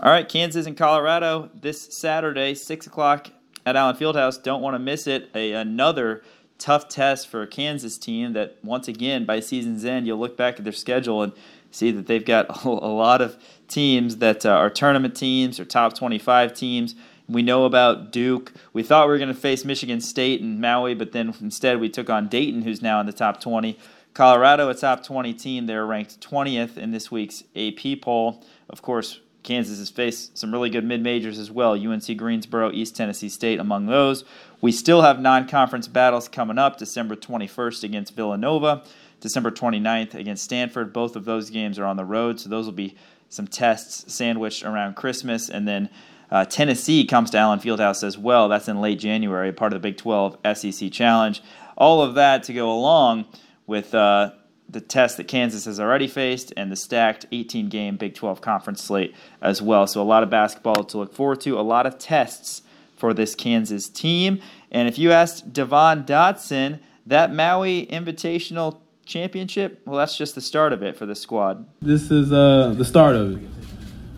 All 0.00 0.10
right, 0.10 0.28
Kansas 0.28 0.66
and 0.66 0.76
Colorado 0.76 1.50
this 1.54 1.98
Saturday, 1.98 2.54
6 2.54 2.86
o'clock 2.86 3.30
at 3.66 3.76
Allen 3.76 3.96
Fieldhouse. 3.96 4.42
Don't 4.42 4.62
want 4.62 4.74
to 4.74 4.78
miss 4.78 5.06
it. 5.06 5.30
A, 5.34 5.52
another 5.52 6.22
tough 6.58 6.88
test 6.88 7.28
for 7.28 7.42
a 7.42 7.46
Kansas 7.46 7.98
team 7.98 8.32
that, 8.34 8.56
once 8.62 8.88
again, 8.88 9.24
by 9.24 9.40
season's 9.40 9.84
end, 9.84 10.06
you'll 10.06 10.18
look 10.18 10.36
back 10.36 10.58
at 10.58 10.64
their 10.64 10.72
schedule 10.72 11.22
and 11.22 11.32
see 11.70 11.90
that 11.90 12.06
they've 12.06 12.24
got 12.24 12.64
a 12.64 12.68
lot 12.68 13.20
of 13.20 13.36
teams 13.68 14.18
that 14.18 14.46
uh, 14.46 14.50
are 14.50 14.70
tournament 14.70 15.16
teams 15.16 15.58
or 15.58 15.64
top 15.64 15.94
25 15.94 16.54
teams. 16.54 16.94
We 17.28 17.42
know 17.42 17.64
about 17.64 18.12
Duke. 18.12 18.52
We 18.72 18.82
thought 18.82 19.06
we 19.06 19.12
were 19.12 19.18
going 19.18 19.28
to 19.28 19.34
face 19.34 19.64
Michigan 19.64 20.00
State 20.00 20.40
and 20.40 20.60
Maui, 20.60 20.94
but 20.94 21.12
then 21.12 21.34
instead 21.40 21.80
we 21.80 21.88
took 21.88 22.10
on 22.10 22.28
Dayton, 22.28 22.62
who's 22.62 22.82
now 22.82 23.00
in 23.00 23.06
the 23.06 23.12
top 23.12 23.40
20. 23.40 23.78
Colorado, 24.12 24.68
a 24.68 24.74
top 24.74 25.02
20 25.02 25.32
team. 25.34 25.66
They're 25.66 25.86
ranked 25.86 26.20
20th 26.20 26.76
in 26.76 26.92
this 26.92 27.10
week's 27.10 27.42
AP 27.56 28.00
poll. 28.02 28.44
Of 28.68 28.82
course, 28.82 29.20
Kansas 29.42 29.78
has 29.78 29.90
faced 29.90 30.38
some 30.38 30.52
really 30.52 30.70
good 30.70 30.84
mid 30.84 31.02
majors 31.02 31.38
as 31.38 31.50
well 31.50 31.72
UNC 31.72 32.16
Greensboro, 32.16 32.72
East 32.72 32.96
Tennessee 32.96 33.28
State 33.28 33.58
among 33.58 33.86
those. 33.86 34.24
We 34.60 34.72
still 34.72 35.02
have 35.02 35.20
non 35.20 35.48
conference 35.48 35.88
battles 35.88 36.28
coming 36.28 36.58
up 36.58 36.78
December 36.78 37.16
21st 37.16 37.84
against 37.84 38.16
Villanova, 38.16 38.84
December 39.20 39.50
29th 39.50 40.14
against 40.14 40.44
Stanford. 40.44 40.92
Both 40.92 41.16
of 41.16 41.24
those 41.24 41.50
games 41.50 41.78
are 41.78 41.84
on 41.84 41.96
the 41.96 42.04
road, 42.04 42.40
so 42.40 42.48
those 42.48 42.66
will 42.66 42.72
be 42.72 42.96
some 43.28 43.46
tests 43.46 44.12
sandwiched 44.12 44.64
around 44.64 44.96
Christmas. 44.96 45.50
And 45.50 45.68
then 45.68 45.90
uh, 46.34 46.44
Tennessee 46.44 47.04
comes 47.04 47.30
to 47.30 47.38
Allen 47.38 47.60
Fieldhouse 47.60 48.02
as 48.02 48.18
well. 48.18 48.48
That's 48.48 48.66
in 48.66 48.80
late 48.80 48.98
January, 48.98 49.52
part 49.52 49.72
of 49.72 49.80
the 49.80 49.88
Big 49.88 49.96
12 49.96 50.36
SEC 50.56 50.90
Challenge. 50.90 51.40
All 51.78 52.02
of 52.02 52.16
that 52.16 52.42
to 52.44 52.52
go 52.52 52.72
along 52.72 53.26
with 53.68 53.94
uh, 53.94 54.32
the 54.68 54.80
test 54.80 55.16
that 55.18 55.28
Kansas 55.28 55.64
has 55.66 55.78
already 55.78 56.08
faced 56.08 56.52
and 56.56 56.72
the 56.72 56.76
stacked 56.76 57.26
18 57.30 57.68
game 57.68 57.96
Big 57.96 58.16
12 58.16 58.40
conference 58.40 58.82
slate 58.82 59.14
as 59.40 59.62
well. 59.62 59.86
So, 59.86 60.02
a 60.02 60.04
lot 60.04 60.24
of 60.24 60.30
basketball 60.30 60.82
to 60.82 60.98
look 60.98 61.14
forward 61.14 61.40
to, 61.42 61.56
a 61.56 61.62
lot 61.62 61.86
of 61.86 61.98
tests 61.98 62.62
for 62.96 63.14
this 63.14 63.36
Kansas 63.36 63.88
team. 63.88 64.40
And 64.72 64.88
if 64.88 64.98
you 64.98 65.12
asked 65.12 65.52
Devon 65.52 66.02
Dotson, 66.02 66.80
that 67.06 67.32
Maui 67.32 67.86
Invitational 67.86 68.80
Championship, 69.06 69.82
well, 69.84 69.98
that's 69.98 70.16
just 70.16 70.34
the 70.34 70.40
start 70.40 70.72
of 70.72 70.82
it 70.82 70.96
for 70.96 71.06
the 71.06 71.14
squad. 71.14 71.64
This 71.80 72.10
is 72.10 72.32
uh, 72.32 72.74
the 72.76 72.84
start 72.84 73.14
of 73.14 73.36
it. 73.36 73.48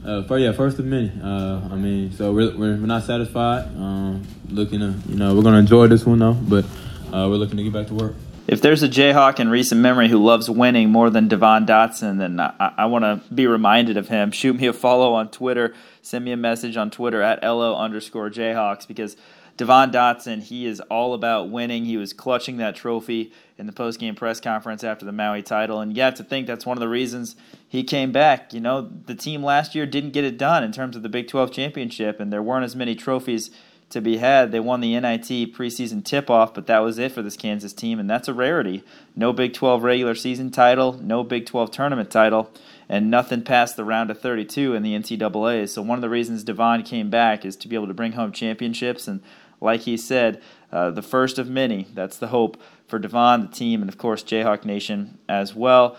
Uh, 0.07 0.23
for 0.23 0.39
yeah, 0.39 0.53
first 0.53 0.79
of 0.79 0.85
many. 0.85 1.11
Uh, 1.21 1.69
I 1.69 1.75
mean, 1.75 2.13
so 2.13 2.33
we're, 2.33 2.57
we're 2.57 2.77
not 2.77 3.03
satisfied. 3.03 3.65
Um, 3.77 4.23
looking 4.49 4.79
to, 4.79 4.95
you 5.09 5.17
know, 5.17 5.35
we're 5.35 5.43
gonna 5.43 5.59
enjoy 5.59 5.89
this 5.89 6.07
one 6.07 6.21
though, 6.21 6.35
but 6.35 6.65
uh, 7.13 7.27
we're 7.29 7.39
looking 7.39 7.57
to 7.57 7.65
get 7.65 7.73
back 7.73 7.89
to 7.89 7.95
work. 7.95 8.15
If 8.47 8.63
there's 8.63 8.85
a 8.85 8.89
Jayhawk 8.89 9.41
in 9.41 9.49
recent 9.49 9.81
memory 9.81 10.09
who 10.09 10.25
loves 10.25 10.49
winning 10.49 10.91
more 10.91 11.11
than 11.11 11.27
Devon 11.27 11.67
Dotson, 11.67 12.19
then 12.19 12.39
I, 12.39 12.75
I 12.77 12.87
want 12.87 13.03
to 13.03 13.35
be 13.35 13.49
reminded 13.49 13.97
of 13.97 14.07
him. 14.07 14.31
Shoot 14.31 14.55
me 14.55 14.69
a 14.69 14.73
follow 14.73 15.15
on 15.15 15.29
Twitter. 15.31 15.75
Send 16.03 16.25
me 16.25 16.31
a 16.31 16.37
message 16.37 16.77
on 16.77 16.93
Twitter 16.93 17.21
at 17.21 17.43
LO 17.43 17.75
underscore 17.75 18.31
Jayhawks 18.31 18.87
because 18.87 19.17
Devon 19.57 19.91
Dotson, 19.91 20.43
he 20.43 20.67
is 20.67 20.81
all 20.81 21.15
about 21.15 21.51
winning. 21.51 21.85
He 21.85 21.97
was 21.97 22.13
clutching 22.13 22.59
that 22.59 22.77
trophy 22.77 23.33
in 23.57 23.67
the 23.67 23.73
post-game 23.73 24.15
press 24.15 24.39
conference 24.39 24.85
after 24.85 25.07
the 25.07 25.13
Maui 25.13 25.43
title, 25.43 25.81
and 25.81 25.97
you 25.97 26.03
have 26.03 26.15
to 26.17 26.25
think 26.25 26.47
that's 26.47 26.67
one 26.67 26.77
of 26.77 26.81
the 26.81 26.89
reasons 26.89 27.37
he 27.67 27.83
came 27.83 28.13
back. 28.13 28.53
You 28.53 28.61
know, 28.61 28.83
the 28.83 29.15
team 29.15 29.43
last 29.43 29.75
year 29.75 29.87
didn't 29.87 30.11
get 30.11 30.25
it 30.25 30.37
done 30.37 30.63
in 30.63 30.73
terms 30.73 30.95
of 30.95 31.03
the 31.03 31.09
Big 31.09 31.29
12 31.29 31.53
championship, 31.53 32.21
and 32.21 32.33
there 32.33 32.43
weren't 32.43 32.65
as 32.65 32.77
many 32.77 32.95
trophies– 32.95 33.51
to 33.91 34.01
be 34.01 34.17
had. 34.17 34.51
They 34.51 34.61
won 34.61 34.81
the 34.81 34.99
NIT 34.99 35.55
preseason 35.55 36.05
tip 36.05 36.29
off, 36.29 36.55
but 36.55 36.67
that 36.67 36.81
was 36.81 36.99
it 36.99 37.13
for 37.13 37.23
this 37.23 37.37
Kansas 37.37 37.73
team, 37.73 38.01
and 38.01 38.11
that's 38.11 38.29
a 38.29 38.35
rarity. 38.35 38.83
No 39.15 39.33
Big 39.33 39.55
12 39.55 39.83
regular 39.83 40.15
season 40.15 40.51
title, 40.51 40.95
no 40.95 41.23
Big 41.23 41.47
12 41.47 41.71
tournament 41.71 42.11
title, 42.11 42.51
and 42.89 43.11
nothing 43.11 43.43
past 43.43 43.77
the 43.77 43.85
round 43.85 44.11
of 44.11 44.21
32 44.21 44.75
in 44.75 44.83
the 44.83 44.95
NCAA. 44.95 45.69
So, 45.69 45.83
one 45.83 45.99
of 45.99 46.03
the 46.03 46.09
reasons 46.09 46.45
Devon 46.45 46.83
came 46.83 47.11
back 47.11 47.45
is 47.45 47.57
to 47.57 47.69
be 47.69 47.77
able 47.77 47.87
to 47.87 47.95
bring 47.95 48.13
home 48.13 48.33
championships, 48.33 49.07
and 49.07 49.23
like 49.61 49.83
he 49.83 49.97
said, 49.97 50.43
uh, 50.73 50.91
the 50.91 51.03
first 51.03 51.39
of 51.39 51.49
many. 51.49 51.87
That's 51.95 52.19
the 52.19 52.29
hope 52.29 52.61
for 52.87 52.99
Devon, 52.99 53.43
the 53.43 53.49
team, 53.49 53.83
and 53.83 53.89
of 53.89 53.99
course, 53.99 54.23
Jayhawk 54.23 54.65
Nation 54.65 55.19
as 55.29 55.55
well. 55.55 55.97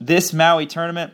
This 0.00 0.32
Maui 0.32 0.66
tournament, 0.66 1.12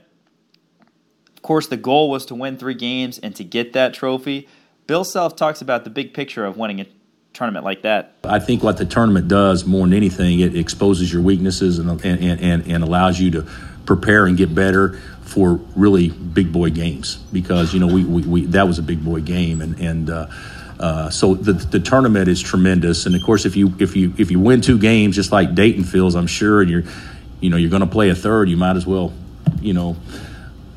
of 1.35 1.43
course, 1.43 1.67
the 1.67 1.77
goal 1.77 2.11
was 2.11 2.27
to 2.27 2.35
win 2.35 2.57
three 2.57 2.75
games 2.75 3.19
and 3.19 3.35
to 3.37 3.45
get 3.45 3.73
that 3.73 3.95
trophy. 3.95 4.49
Bill 4.87 5.05
Self 5.05 5.37
talks 5.37 5.61
about 5.61 5.85
the 5.85 5.91
big 5.91 6.15
picture 6.15 6.45
of 6.45 6.57
winning 6.57 6.81
a 6.81 6.87
tournament 7.33 7.65
like 7.65 7.83
that. 7.83 8.15
I 8.25 8.39
think 8.39 8.63
what 8.63 8.79
the 8.79 8.87
tournament 8.87 9.29
does 9.29 9.65
more 9.65 9.87
than 9.87 9.93
anything, 9.93 10.41
it 10.41 10.57
exposes 10.57 11.13
your 11.13 11.23
weaknesses 11.23 11.79
and, 11.79 11.91
and, 12.05 12.41
and, 12.41 12.67
and 12.67 12.85
allows 12.85 13.21
you 13.21 13.31
to 13.33 13.47
prepare 13.85 14.27
and 14.27 14.37
get 14.37 14.55
better 14.55 14.99
for 15.23 15.55
really 15.75 16.09
big 16.09 16.53
boy 16.53 16.71
games 16.71 17.17
because 17.33 17.75
you 17.75 17.81
know 17.81 17.87
we, 17.87 18.05
we, 18.05 18.23
we 18.23 18.47
that 18.47 18.67
was 18.67 18.79
a 18.79 18.83
big 18.83 19.05
boy 19.05 19.21
game 19.21 19.61
and 19.61 19.79
and 19.81 20.09
uh, 20.09 20.27
uh, 20.79 21.11
so 21.11 21.35
the, 21.35 21.53
the 21.53 21.81
tournament 21.81 22.29
is 22.29 22.41
tremendous 22.43 23.07
and 23.07 23.15
of 23.15 23.23
course 23.23 23.45
if 23.45 23.57
you 23.57 23.75
if 23.79 23.97
you 23.97 24.13
if 24.19 24.31
you 24.31 24.39
win 24.39 24.61
two 24.61 24.79
games 24.79 25.17
just 25.17 25.33
like 25.33 25.55
Dayton 25.55 25.85
feels 25.85 26.15
I'm 26.15 26.27
sure 26.27 26.61
and 26.61 26.71
you're 26.71 26.85
you 27.41 27.51
know 27.51 27.57
you're 27.57 27.71
going 27.71 27.81
to 27.81 27.87
play 27.87 28.11
a 28.11 28.15
third 28.15 28.49
you 28.49 28.57
might 28.57 28.77
as 28.77 28.87
well 28.87 29.13
you 29.61 29.73
know 29.73 29.97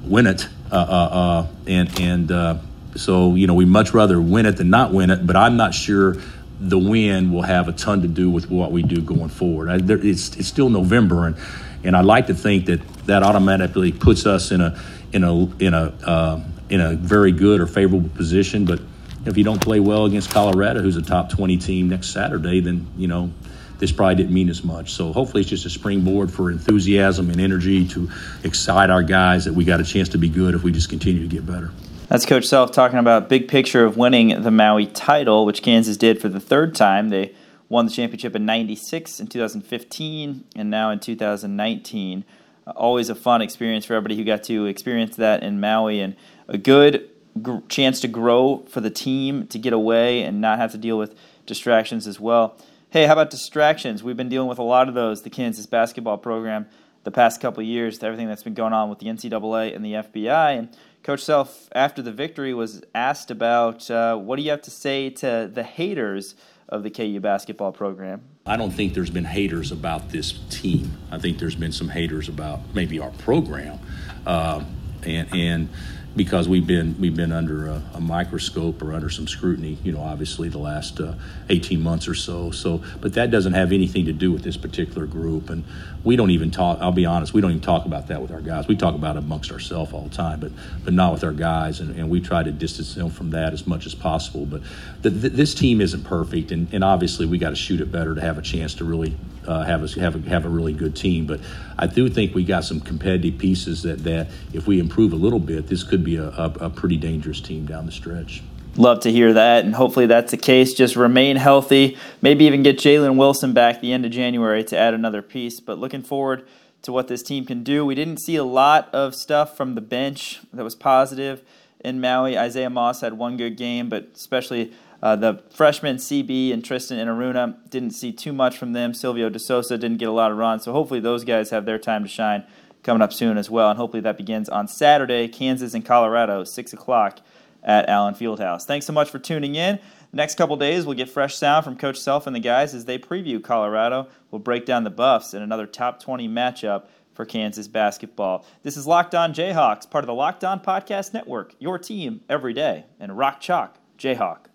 win 0.03 0.27
it 0.27 0.47
uh, 0.71 0.75
uh, 0.75 0.79
uh 0.79 1.47
and 1.67 1.99
and 1.99 2.31
uh, 2.31 2.57
so, 2.95 3.35
you 3.35 3.47
know, 3.47 3.53
we 3.53 3.65
much 3.65 3.93
rather 3.93 4.19
win 4.19 4.45
it 4.45 4.57
than 4.57 4.69
not 4.69 4.91
win 4.93 5.09
it, 5.09 5.25
but 5.25 5.35
I'm 5.35 5.57
not 5.57 5.73
sure 5.73 6.17
the 6.59 6.77
win 6.77 7.31
will 7.31 7.43
have 7.43 7.67
a 7.67 7.71
ton 7.71 8.01
to 8.01 8.07
do 8.07 8.29
with 8.29 8.49
what 8.49 8.71
we 8.71 8.83
do 8.83 9.01
going 9.01 9.29
forward. 9.29 9.69
I, 9.69 9.77
there, 9.77 9.97
it's, 9.97 10.35
it's 10.35 10.47
still 10.47 10.69
November, 10.69 11.27
and, 11.27 11.37
and 11.83 11.95
I 11.95 12.01
like 12.01 12.27
to 12.27 12.33
think 12.33 12.65
that 12.65 12.85
that 13.05 13.23
automatically 13.23 13.91
puts 13.91 14.25
us 14.25 14.51
in 14.51 14.61
a, 14.61 14.79
in 15.13 15.23
a, 15.23 15.45
in 15.59 15.73
a, 15.73 16.43
in 16.69 16.81
a 16.81 16.95
very 16.95 17.31
good 17.31 17.61
or 17.61 17.67
favorable 17.67 18.09
position. 18.09 18.65
But 18.65 18.81
if 19.25 19.37
you 19.37 19.43
don't 19.43 19.61
play 19.61 19.79
well 19.79 20.05
against 20.05 20.31
Colorado, 20.31 20.81
who's 20.81 20.97
a 20.97 21.01
top 21.01 21.29
20 21.29 21.57
team 21.57 21.89
next 21.89 22.09
Saturday, 22.09 22.59
then, 22.59 22.87
you 22.97 23.07
know, 23.07 23.31
this 23.79 23.91
probably 23.91 24.15
didn't 24.15 24.33
mean 24.33 24.49
as 24.49 24.63
much. 24.63 24.91
So 24.93 25.13
hopefully 25.13 25.41
it's 25.41 25.49
just 25.49 25.65
a 25.65 25.69
springboard 25.69 26.31
for 26.31 26.51
enthusiasm 26.51 27.29
and 27.29 27.39
energy 27.39 27.87
to 27.89 28.09
excite 28.43 28.89
our 28.89 29.03
guys 29.03 29.45
that 29.45 29.53
we 29.53 29.63
got 29.63 29.79
a 29.79 29.85
chance 29.85 30.09
to 30.09 30.17
be 30.17 30.29
good 30.29 30.53
if 30.53 30.63
we 30.63 30.71
just 30.71 30.89
continue 30.89 31.21
to 31.21 31.27
get 31.27 31.45
better. 31.45 31.71
That's 32.09 32.25
Coach 32.25 32.45
Self 32.45 32.71
talking 32.71 32.99
about 32.99 33.29
big 33.29 33.47
picture 33.47 33.85
of 33.85 33.95
winning 33.95 34.41
the 34.41 34.51
Maui 34.51 34.87
title, 34.87 35.45
which 35.45 35.61
Kansas 35.61 35.95
did 35.95 36.19
for 36.19 36.27
the 36.27 36.39
third 36.39 36.75
time. 36.75 37.09
They 37.09 37.35
won 37.69 37.85
the 37.85 37.91
championship 37.91 38.35
in 38.35 38.45
96, 38.45 39.19
in 39.19 39.27
2015, 39.27 40.43
and 40.55 40.69
now 40.69 40.89
in 40.89 40.99
2019. 40.99 42.25
Uh, 42.65 42.71
always 42.71 43.09
a 43.09 43.15
fun 43.15 43.43
experience 43.43 43.85
for 43.85 43.93
everybody 43.93 44.17
who 44.17 44.23
got 44.23 44.43
to 44.45 44.65
experience 44.65 45.15
that 45.17 45.43
in 45.43 45.59
Maui, 45.59 46.01
and 46.01 46.15
a 46.47 46.57
good 46.57 47.08
gr- 47.41 47.59
chance 47.67 47.99
to 48.01 48.07
grow 48.07 48.65
for 48.69 48.81
the 48.81 48.89
team, 48.89 49.47
to 49.47 49.59
get 49.59 49.73
away 49.73 50.23
and 50.23 50.41
not 50.41 50.59
have 50.59 50.71
to 50.71 50.77
deal 50.77 50.97
with 50.97 51.15
distractions 51.45 52.07
as 52.07 52.19
well. 52.19 52.57
Hey, 52.89 53.05
how 53.05 53.13
about 53.13 53.29
distractions? 53.29 54.03
We've 54.03 54.17
been 54.17 54.29
dealing 54.29 54.47
with 54.47 54.59
a 54.59 54.63
lot 54.63 54.87
of 54.87 54.95
those, 54.95 55.21
the 55.21 55.29
Kansas 55.29 55.65
basketball 55.65 56.17
program, 56.17 56.65
the 57.03 57.11
past 57.11 57.39
couple 57.39 57.61
years, 57.63 58.01
everything 58.01 58.27
that's 58.27 58.43
been 58.43 58.53
going 58.53 58.73
on 58.73 58.89
with 58.89 58.99
the 58.99 59.05
NCAA 59.05 59.75
and 59.75 59.85
the 59.85 59.93
FBI. 59.93 60.57
And 60.57 60.69
Coach 61.03 61.23
Self, 61.23 61.69
after 61.73 62.01
the 62.01 62.11
victory, 62.11 62.53
was 62.53 62.83
asked 62.93 63.31
about 63.31 63.89
uh, 63.89 64.15
what 64.15 64.35
do 64.35 64.41
you 64.41 64.49
have 64.51 64.61
to 64.63 64.71
say 64.71 65.09
to 65.09 65.49
the 65.51 65.63
haters 65.63 66.35
of 66.67 66.83
the 66.83 66.89
KU 66.89 67.19
basketball 67.19 67.71
program? 67.71 68.21
I 68.45 68.57
don't 68.57 68.71
think 68.71 68.93
there's 68.93 69.09
been 69.09 69.25
haters 69.25 69.71
about 69.71 70.09
this 70.09 70.39
team. 70.49 70.97
I 71.11 71.19
think 71.19 71.39
there's 71.39 71.55
been 71.55 71.71
some 71.71 71.89
haters 71.89 72.29
about 72.29 72.59
maybe 72.73 72.99
our 72.99 73.11
program, 73.11 73.79
uh, 74.25 74.63
and 75.03 75.27
and 75.33 75.69
because 76.15 76.49
we've 76.49 76.65
been 76.65 76.95
we've 76.99 77.15
been 77.15 77.31
under 77.31 77.67
a, 77.67 77.81
a, 77.93 78.01
microscope 78.01 78.81
or 78.81 78.93
under 78.93 79.09
some 79.09 79.27
scrutiny, 79.27 79.77
you 79.83 79.91
know, 79.91 80.01
obviously 80.01 80.49
the 80.49 80.57
last 80.57 80.99
uh, 80.99 81.13
18 81.49 81.81
months 81.81 82.07
or 82.07 82.15
so. 82.15 82.51
So, 82.51 82.83
but 82.99 83.13
that 83.13 83.29
doesn't 83.29 83.53
have 83.53 83.71
anything 83.71 84.05
to 84.05 84.13
do 84.13 84.31
with 84.31 84.43
this 84.43 84.57
particular 84.57 85.05
group, 85.05 85.49
and 85.49 85.63
we 86.03 86.15
don't 86.15 86.31
even 86.31 86.49
talk. 86.49 86.79
I'll 86.81 86.91
be 86.91 87.05
honest, 87.05 87.33
we 87.33 87.41
don't 87.41 87.51
even 87.51 87.61
talk 87.61 87.85
about 87.85 88.07
that 88.07 88.21
with 88.21 88.31
our 88.31 88.41
guys. 88.41 88.67
We 88.67 88.75
talk 88.75 88.95
about 88.95 89.17
it 89.17 89.19
amongst 89.19 89.51
ourselves 89.51 89.93
all 89.93 90.01
the 90.01 90.15
time, 90.15 90.39
but 90.39 90.51
but 90.83 90.93
not 90.93 91.13
with 91.13 91.23
our 91.23 91.33
guys, 91.33 91.79
and, 91.79 91.95
and 91.95 92.09
we 92.09 92.19
try 92.21 92.41
to 92.41 92.51
distance 92.51 92.95
them 92.95 93.09
from 93.11 93.29
that 93.31 93.53
as 93.53 93.67
much 93.67 93.85
as 93.85 93.93
possible. 93.93 94.45
But 94.45 94.61
the, 95.01 95.11
the, 95.11 95.29
this 95.29 95.53
team 95.53 95.79
isn't 95.79 96.03
perfect, 96.05 96.51
and, 96.51 96.73
and 96.73 96.83
obviously 96.83 97.27
we 97.27 97.37
got 97.37 97.51
to 97.51 97.55
shoot 97.55 97.81
it 97.81 97.91
better 97.91 98.15
to 98.15 98.21
have 98.21 98.37
a 98.37 98.41
chance 98.41 98.73
to 98.75 98.83
really 98.83 99.15
uh, 99.49 99.63
have 99.63 99.83
a, 99.83 99.99
have 99.99 100.15
a, 100.15 100.29
have 100.29 100.45
a 100.45 100.49
really 100.49 100.73
good 100.73 100.95
team. 100.95 101.25
But 101.25 101.39
I 101.77 101.87
do 101.87 102.07
think 102.09 102.35
we 102.35 102.43
got 102.43 102.63
some 102.63 102.79
competitive 102.79 103.37
pieces 103.37 103.81
that 103.83 104.03
that 104.03 104.27
if 104.53 104.67
we 104.67 104.79
improve 104.79 105.11
a 105.11 105.17
little 105.17 105.39
bit, 105.39 105.67
this 105.67 105.83
could 105.83 106.03
be 106.03 106.17
a, 106.17 106.29
a, 106.29 106.53
a 106.59 106.69
pretty 106.69 106.97
dangerous 106.97 107.41
team 107.41 107.65
down 107.65 107.85
the 107.85 107.91
stretch. 107.91 108.43
Love 108.75 108.99
to 109.01 109.11
hear 109.11 109.33
that, 109.33 109.65
and 109.65 109.75
hopefully 109.75 110.05
that's 110.05 110.31
the 110.31 110.37
case. 110.37 110.73
Just 110.73 110.95
remain 110.95 111.35
healthy, 111.35 111.97
maybe 112.21 112.45
even 112.45 112.61
get 112.61 112.77
Jalen 112.77 113.17
Wilson 113.17 113.51
back 113.51 113.81
the 113.81 113.91
end 113.91 114.05
of 114.05 114.11
January 114.11 114.63
to 114.65 114.77
add 114.77 114.93
another 114.93 115.23
piece. 115.23 115.59
But 115.59 115.79
looking 115.79 116.03
forward 116.03 116.47
to 116.83 116.91
what 116.91 117.07
this 117.07 117.23
team 117.23 117.45
can 117.45 117.63
do. 117.63 117.85
We 117.85 117.95
didn't 117.95 118.19
see 118.21 118.35
a 118.35 118.43
lot 118.43 118.89
of 118.93 119.15
stuff 119.15 119.57
from 119.57 119.75
the 119.75 119.81
bench 119.81 120.39
that 120.53 120.63
was 120.63 120.75
positive 120.75 121.41
in 121.83 121.99
Maui. 121.99 122.37
Isaiah 122.37 122.69
Moss 122.69 123.01
had 123.01 123.13
one 123.13 123.37
good 123.37 123.57
game, 123.57 123.89
but 123.89 124.09
especially 124.15 124.71
uh, 125.01 125.15
the 125.15 125.43
freshmen 125.49 125.97
CB 125.97 126.53
and 126.53 126.63
Tristan 126.63 126.97
Enaruna 126.97 127.69
didn't 127.69 127.91
see 127.91 128.11
too 128.11 128.33
much 128.33 128.57
from 128.57 128.73
them. 128.73 128.93
Silvio 128.93 129.29
De 129.29 129.39
Sousa 129.39 129.77
didn't 129.77 129.97
get 129.97 130.09
a 130.09 130.13
lot 130.13 130.31
of 130.31 130.37
runs, 130.37 130.63
so 130.63 130.73
hopefully 130.73 130.99
those 130.99 131.23
guys 131.23 131.49
have 131.51 131.65
their 131.65 131.79
time 131.79 132.03
to 132.03 132.09
shine 132.09 132.43
coming 132.83 133.01
up 133.01 133.13
soon 133.13 133.37
as 133.37 133.49
well. 133.49 133.69
And 133.69 133.77
hopefully 133.77 134.01
that 134.01 134.17
begins 134.17 134.49
on 134.49 134.67
Saturday, 134.67 135.27
Kansas 135.27 135.73
and 135.73 135.85
Colorado, 135.85 136.43
6 136.43 136.73
o'clock 136.73 137.19
at 137.63 137.89
Allen 137.89 138.13
Fieldhouse. 138.13 138.65
Thanks 138.65 138.85
so 138.85 138.93
much 138.93 139.09
for 139.09 139.19
tuning 139.19 139.55
in. 139.55 139.79
The 140.11 140.17
Next 140.17 140.35
couple 140.35 140.55
days, 140.57 140.85
we'll 140.85 140.97
get 140.97 141.09
fresh 141.09 141.35
sound 141.35 141.65
from 141.65 141.77
Coach 141.77 141.97
Self 141.97 142.25
and 142.25 142.35
the 142.35 142.39
guys 142.39 142.73
as 142.73 142.85
they 142.85 142.97
preview 142.97 143.43
Colorado. 143.43 144.07
We'll 144.31 144.39
break 144.39 144.65
down 144.65 144.83
the 144.83 144.89
Buffs 144.89 145.33
in 145.33 145.41
another 145.41 145.67
top 145.67 146.01
20 146.01 146.27
matchup 146.27 146.85
for 147.13 147.25
Kansas 147.25 147.67
basketball. 147.67 148.45
This 148.63 148.77
is 148.77 148.87
Locked 148.87 149.13
On 149.13 149.33
Jayhawks, 149.33 149.89
part 149.89 150.03
of 150.03 150.07
the 150.07 150.13
Locked 150.13 150.43
On 150.43 150.59
Podcast 150.59 151.13
Network, 151.13 151.53
your 151.59 151.77
team 151.77 152.21
every 152.29 152.53
day, 152.53 152.85
and 152.99 153.17
Rock 153.17 153.41
Chalk 153.41 153.77
Jayhawk. 153.97 154.48